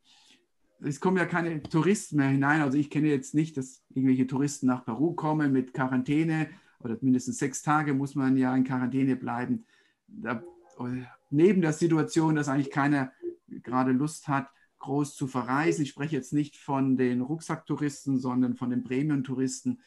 Es 0.80 1.00
kommen 1.00 1.18
ja 1.18 1.26
keine 1.26 1.62
Touristen 1.64 2.18
mehr 2.18 2.30
hinein. 2.30 2.62
Also 2.62 2.78
ich 2.78 2.90
kenne 2.90 3.08
jetzt 3.08 3.34
nicht, 3.34 3.58
dass 3.58 3.84
irgendwelche 3.90 4.28
Touristen 4.28 4.68
nach 4.68 4.86
Peru 4.86 5.14
kommen 5.14 5.52
mit 5.52 5.74
Quarantäne 5.74 6.50
oder 6.80 6.98
mindestens 7.02 7.40
sechs 7.40 7.64
Tage 7.64 7.94
muss 7.94 8.16
man 8.16 8.38
ja 8.38 8.56
in 8.56 8.64
Quarantäne 8.64 9.16
bleiben. 9.16 9.66
Da, 10.08 10.44
neben 11.30 11.62
der 11.62 11.74
Situation, 11.74 12.36
dass 12.36 12.48
eigentlich 12.48 12.72
keiner 12.72 13.12
gerade 13.48 13.92
Lust 13.92 14.28
hat, 14.28 14.50
groß 14.80 15.16
zu 15.16 15.28
verreisen. 15.28 15.84
Ich 15.84 15.90
spreche 15.90 16.16
jetzt 16.16 16.34
nicht 16.34 16.58
von 16.58 16.98
den 16.98 17.22
Rucksacktouristen, 17.22 18.20
sondern 18.20 18.56
von 18.56 18.70
den 18.70 18.84
Premium-Touristen, 18.84 19.80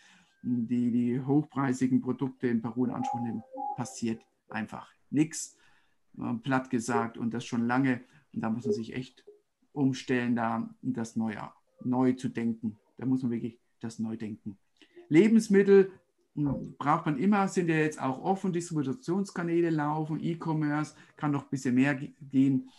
die 0.43 0.91
die 0.91 1.21
hochpreisigen 1.21 2.01
Produkte 2.01 2.49
in 2.49 2.61
Peru 2.61 2.87
in 2.87 2.91
Anspruch 2.91 3.21
nehmen. 3.21 3.43
Passiert 3.77 4.21
einfach 4.49 4.91
nichts 5.11 5.57
platt 6.43 6.71
gesagt 6.71 7.19
und 7.19 7.33
das 7.33 7.45
schon 7.45 7.67
lange. 7.67 8.01
Und 8.33 8.43
da 8.43 8.51
muss 8.51 8.65
man 8.65 8.75
sich 8.75 8.95
echt 8.95 9.25
umstellen, 9.73 10.37
da 10.37 10.69
das 10.83 11.17
neu, 11.17 11.35
neu 11.85 12.13
zu 12.13 12.29
denken. 12.29 12.79
Da 12.99 13.07
muss 13.07 13.23
man 13.23 13.33
wirklich 13.33 13.59
das 13.81 13.99
neu 13.99 14.17
denken. 14.17 14.59
Lebensmittel 15.09 15.93
hm, 16.35 16.77
braucht 16.79 17.07
man 17.07 17.19
immer, 17.19 17.49
sind 17.49 17.69
ja 17.69 17.77
jetzt 17.77 18.01
auch 18.01 18.23
offen, 18.23 18.53
Distributionskanäle 18.53 19.71
laufen, 19.71 20.23
E-Commerce 20.23 20.95
kann 21.17 21.33
noch 21.33 21.45
ein 21.45 21.51
bisschen 21.51 21.75
mehr 21.75 21.95
gehen. 21.95 22.71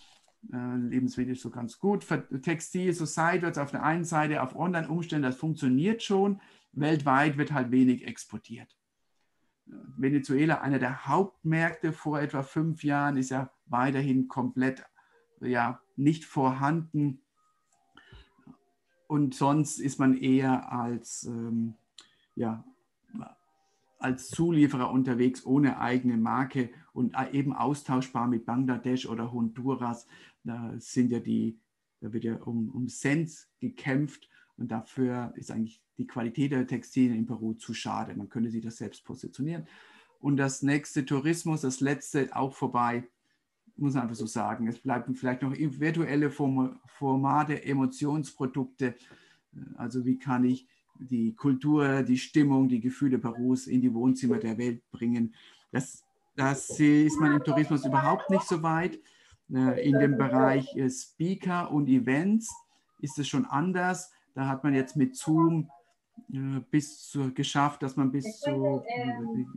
Äh, 0.52 0.76
Lebensmittel 0.78 1.34
ist 1.34 1.42
so 1.42 1.50
ganz 1.50 1.78
gut. 1.78 2.06
Textil, 2.42 2.94
so 2.94 3.06
seitwärts 3.06 3.58
auf 3.58 3.72
der 3.72 3.84
einen 3.84 4.06
Seite 4.06 4.42
auf 4.42 4.56
Online 4.56 4.88
umstellen, 4.88 5.24
das 5.24 5.36
funktioniert 5.36 6.02
schon. 6.02 6.40
Weltweit 6.74 7.38
wird 7.38 7.52
halt 7.52 7.72
wenig 7.72 8.08
exportiert. 8.08 8.78
Venezuela, 9.98 10.62
einer 10.62 10.80
der 10.80 11.08
Hauptmärkte 11.08 11.94
vor 11.94 12.20
etwa 12.20 12.44
fünf 12.44 12.84
Jahren, 12.84 13.18
ist 13.18 13.30
ja 13.30 13.52
weiterhin 13.66 14.28
komplett 14.28 14.86
ja, 15.40 15.82
nicht 15.96 16.26
vorhanden. 16.26 17.22
Und 19.08 19.36
sonst 19.36 19.80
ist 19.80 20.00
man 20.00 20.16
eher 20.16 20.72
als, 20.72 21.24
ähm, 21.24 21.76
ja, 22.36 22.64
als 24.00 24.30
Zulieferer 24.30 24.92
unterwegs 24.92 25.46
ohne 25.46 25.80
eigene 25.80 26.18
Marke 26.18 26.70
und 26.94 27.16
eben 27.32 27.54
austauschbar 27.54 28.28
mit 28.28 28.46
Bangladesch 28.46 29.06
oder 29.08 29.32
Honduras. 29.32 30.08
Da 30.44 30.74
sind 30.78 31.12
ja 31.12 31.20
die, 31.20 31.60
da 32.00 32.14
wird 32.14 32.24
ja 32.24 32.36
um, 32.38 32.70
um 32.70 32.88
Cent 32.88 33.48
gekämpft 33.60 34.30
und 34.58 34.72
dafür 34.72 35.34
ist 35.36 35.52
eigentlich 35.52 35.84
die 36.02 36.08
Qualität 36.08 36.52
der 36.52 36.68
Textilien 36.68 37.16
in 37.16 37.26
Peru 37.26 37.54
zu 37.54 37.74
schade. 37.74 38.16
Man 38.16 38.30
könnte 38.30 38.50
sich 38.50 38.64
das 38.64 38.78
selbst 38.78 39.06
positionieren. 39.06 39.68
Und 40.20 40.38
das 40.38 40.62
nächste 40.62 41.06
Tourismus, 41.06 41.62
das 41.62 41.80
letzte 41.80 42.36
auch 42.36 42.54
vorbei, 42.54 43.08
muss 43.78 43.94
man 43.94 44.04
einfach 44.04 44.16
so 44.16 44.26
sagen. 44.26 44.68
Es 44.68 44.80
bleiben 44.80 45.16
vielleicht 45.16 45.42
noch 45.42 45.54
virtuelle 45.56 46.30
Formate, 46.30 47.64
Emotionsprodukte. 47.64 48.96
Also 49.76 50.06
wie 50.06 50.18
kann 50.18 50.44
ich 50.44 50.68
die 51.00 51.36
Kultur, 51.36 52.04
die 52.04 52.18
Stimmung, 52.18 52.70
die 52.70 52.80
Gefühle 52.80 53.18
Perus 53.18 53.68
in 53.68 53.82
die 53.82 53.94
Wohnzimmer 53.94 54.38
der 54.38 54.58
Welt 54.58 54.84
bringen. 54.92 55.34
Das, 55.72 56.04
das 56.36 56.80
ist 56.80 57.20
man 57.20 57.34
im 57.34 57.44
Tourismus 57.44 57.86
überhaupt 57.86 58.30
nicht 58.30 58.44
so 58.44 58.62
weit. 58.62 59.00
Äh, 59.52 59.88
in 59.88 60.00
dem 60.00 60.18
Bereich 60.18 60.76
äh, 60.76 60.90
Speaker 60.90 61.72
und 61.72 61.90
Events 61.90 62.54
ist 63.00 63.18
es 63.18 63.28
schon 63.28 63.46
anders. 63.46 64.12
Da 64.36 64.48
hat 64.48 64.64
man 64.64 64.74
jetzt 64.74 64.96
mit 64.96 65.16
Zoom 65.16 65.70
bis 66.28 67.10
zu, 67.10 67.34
geschafft, 67.34 67.84
dass 67.84 67.96
man 67.96 68.12
bis 68.12 68.40
zu, 68.40 68.84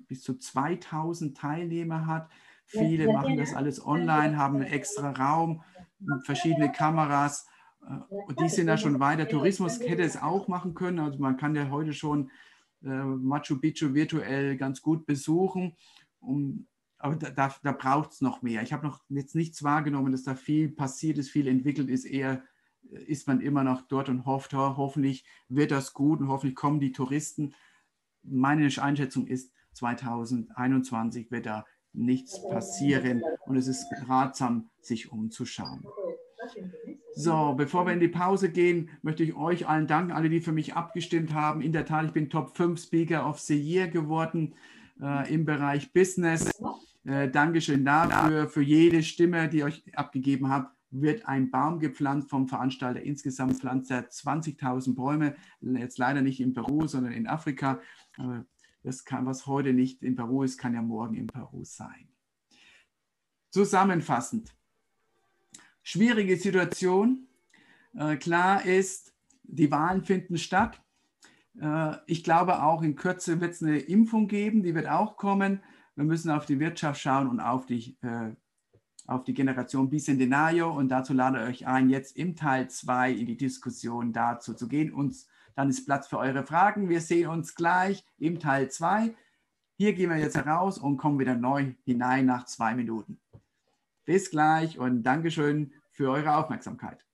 bis 0.09 0.23
zu 0.23 0.39
2000 0.39 1.37
Teilnehmer 1.37 2.07
hat. 2.07 2.29
Viele 2.67 3.13
machen 3.13 3.37
das 3.37 3.55
alles 3.55 3.85
online, 3.85 4.37
haben 4.37 4.57
einen 4.57 4.67
extra 4.67 5.11
Raum, 5.11 5.63
verschiedene 6.25 6.73
Kameras. 6.73 7.47
Äh, 7.87 7.95
und 8.09 8.41
die 8.41 8.49
sind 8.49 8.67
da 8.67 8.77
schon 8.77 9.01
weiter. 9.01 9.29
Tourismus 9.29 9.81
hätte 9.81 10.03
es 10.03 10.21
auch 10.21 10.49
machen 10.49 10.75
können. 10.75 10.99
Also 10.99 11.19
man 11.19 11.37
kann 11.37 11.55
ja 11.55 11.71
heute 11.71 11.93
schon 11.93 12.31
äh, 12.83 12.89
Machu 12.89 13.61
Picchu 13.61 13.95
virtuell 13.95 14.57
ganz 14.57 14.83
gut 14.83 15.07
besuchen. 15.07 15.77
Um, 16.21 16.67
aber 16.99 17.17
da, 17.17 17.31
da, 17.31 17.55
da 17.63 17.73
braucht 17.73 18.13
es 18.13 18.21
noch 18.23 18.41
mehr. 18.41 18.63
Ich 18.63 18.73
habe 18.73 18.87
noch 18.87 19.03
jetzt 19.11 19.35
nichts 19.35 19.63
wahrgenommen, 19.63 20.13
dass 20.13 20.23
da 20.23 20.35
viel 20.35 20.71
passiert 20.71 21.19
ist, 21.19 21.31
viel 21.31 21.49
entwickelt 21.49 21.91
ist, 21.91 22.07
eher 22.07 22.43
ist 22.91 23.27
man 23.27 23.41
immer 23.41 23.65
noch 23.65 23.83
dort 23.83 24.09
und 24.09 24.27
hofft, 24.27 24.53
hoffentlich 24.55 25.25
wird 25.49 25.71
das 25.71 25.93
gut 25.93 26.21
und 26.21 26.29
hoffentlich 26.29 26.55
kommen 26.55 26.81
die 26.81 26.93
Touristen. 26.93 27.55
Meine 28.23 28.69
Einschätzung 28.79 29.27
ist, 29.27 29.53
2021 29.73 31.31
wird 31.31 31.47
da 31.47 31.65
nichts 31.93 32.41
passieren 32.49 33.23
und 33.47 33.57
es 33.57 33.67
ist 33.67 33.87
ratsam, 34.09 34.71
sich 34.81 35.13
umzuschauen. 35.13 35.85
So, 37.17 37.55
bevor 37.57 37.87
wir 37.87 37.93
in 37.93 38.01
die 38.01 38.09
Pause 38.09 38.51
gehen, 38.51 38.91
möchte 39.03 39.23
ich 39.23 39.35
euch 39.35 39.69
allen 39.69 39.87
danken, 39.87 40.13
alle, 40.13 40.29
die 40.29 40.41
für 40.41 40.53
mich 40.53 40.75
abgestimmt 40.75 41.33
haben. 41.33 41.61
In 41.61 41.73
der 41.73 41.87
Tat, 41.87 42.07
ich 42.07 42.13
bin 42.13 42.29
Top 42.29 42.57
5 42.57 42.81
Speaker 42.81 43.29
of 43.29 43.39
the 43.39 43.57
Year 43.57 43.89
geworden 43.89 44.55
äh, 45.01 45.33
im 45.33 45.45
Bereich 45.45 45.93
Business. 45.93 46.51
Äh, 47.05 47.31
Dankeschön 47.31 47.85
dafür. 47.85 48.49
Für 48.49 48.63
jede 48.63 49.03
Stimme, 49.03 49.49
die 49.49 49.63
euch 49.63 49.85
abgegeben 49.97 50.49
habt, 50.49 50.75
wird 51.01 51.27
ein 51.27 51.51
Baum 51.51 51.81
gepflanzt 51.81 52.31
vom 52.31 52.49
Veranstalter. 52.49 53.03
Insgesamt 53.03 53.59
pflanzt 53.59 53.91
er 53.91 54.09
20.000 54.09 54.95
Bäume. 54.95 55.35
Jetzt 55.61 55.99
leider 55.99 56.23
nicht 56.23 56.41
in 56.41 56.55
Peru, 56.55 56.87
sondern 56.87 57.13
in 57.13 57.27
Afrika. 57.27 57.81
Aber 58.17 58.47
das 58.83 59.05
kann, 59.05 59.27
was 59.27 59.47
heute 59.47 59.73
nicht 59.73 60.03
in 60.03 60.15
Peru 60.15 60.43
ist, 60.43 60.59
kann 60.59 60.75
ja 60.75 60.83
morgen 60.83 61.15
in 61.15 61.27
Peru 61.27 61.65
sein. 61.65 62.09
Zusammenfassend. 63.51 64.55
Schwierige 65.83 66.37
Situation. 66.37 67.27
Äh, 67.95 68.17
klar 68.17 68.65
ist, 68.65 69.15
die 69.43 69.71
Wahlen 69.71 70.03
finden 70.03 70.39
statt. 70.39 70.81
Äh, 71.61 71.97
ich 72.07 72.25
glaube 72.25 72.63
auch 72.63 72.83
in 72.83 72.97
Kürze 72.97 73.41
wird 73.41 73.53
es 73.53 73.63
eine 73.63 73.79
Impfung 73.79 74.29
geben, 74.29 74.63
die 74.63 74.75
wird 74.75 74.89
auch 74.89 75.17
kommen. 75.17 75.63
Wir 75.97 76.05
müssen 76.05 76.31
auf 76.31 76.47
die 76.47 76.59
Wirtschaft 76.59 77.01
schauen 77.01 77.29
und 77.29 77.41
auf 77.41 77.67
die, 77.67 77.97
äh, 78.03 78.35
auf 79.07 79.25
die 79.25 79.35
Generation 79.35 79.91
Bicentenario. 79.91 80.71
Und 80.71 80.89
dazu 80.89 81.13
lade 81.13 81.43
ich 81.43 81.63
euch 81.63 81.67
ein, 81.67 81.91
jetzt 81.91 82.17
im 82.17 82.37
Teil 82.37 82.69
2 82.69 83.13
in 83.13 83.27
die 83.27 83.37
Diskussion 83.37 84.13
dazu 84.13 84.55
zu 84.55 84.69
gehen, 84.69 84.93
uns 84.93 85.29
dann 85.55 85.71
ist 85.71 85.85
Platz 85.85 86.09
für 86.09 86.19
eure 86.19 86.45
Fragen. 86.45 86.89
Wir 86.89 87.01
sehen 87.01 87.29
uns 87.29 87.55
gleich 87.55 88.05
im 88.19 88.41
Teil 88.41 88.71
2. 88.71 89.15
Hier 89.77 89.93
gehen 89.93 90.11
wir 90.11 90.17
jetzt 90.17 90.37
heraus 90.37 90.79
und 90.79 90.97
kommen 90.97 91.19
wieder 91.19 91.37
neu 91.37 91.75
hinein 91.85 92.27
nach 92.27 92.45
zwei 92.47 92.75
Minuten. 92.75 93.21
Bis 94.05 94.31
gleich 94.31 94.79
und 94.79 95.03
Dankeschön 95.03 95.73
für 95.91 96.11
eure 96.11 96.37
Aufmerksamkeit. 96.37 97.05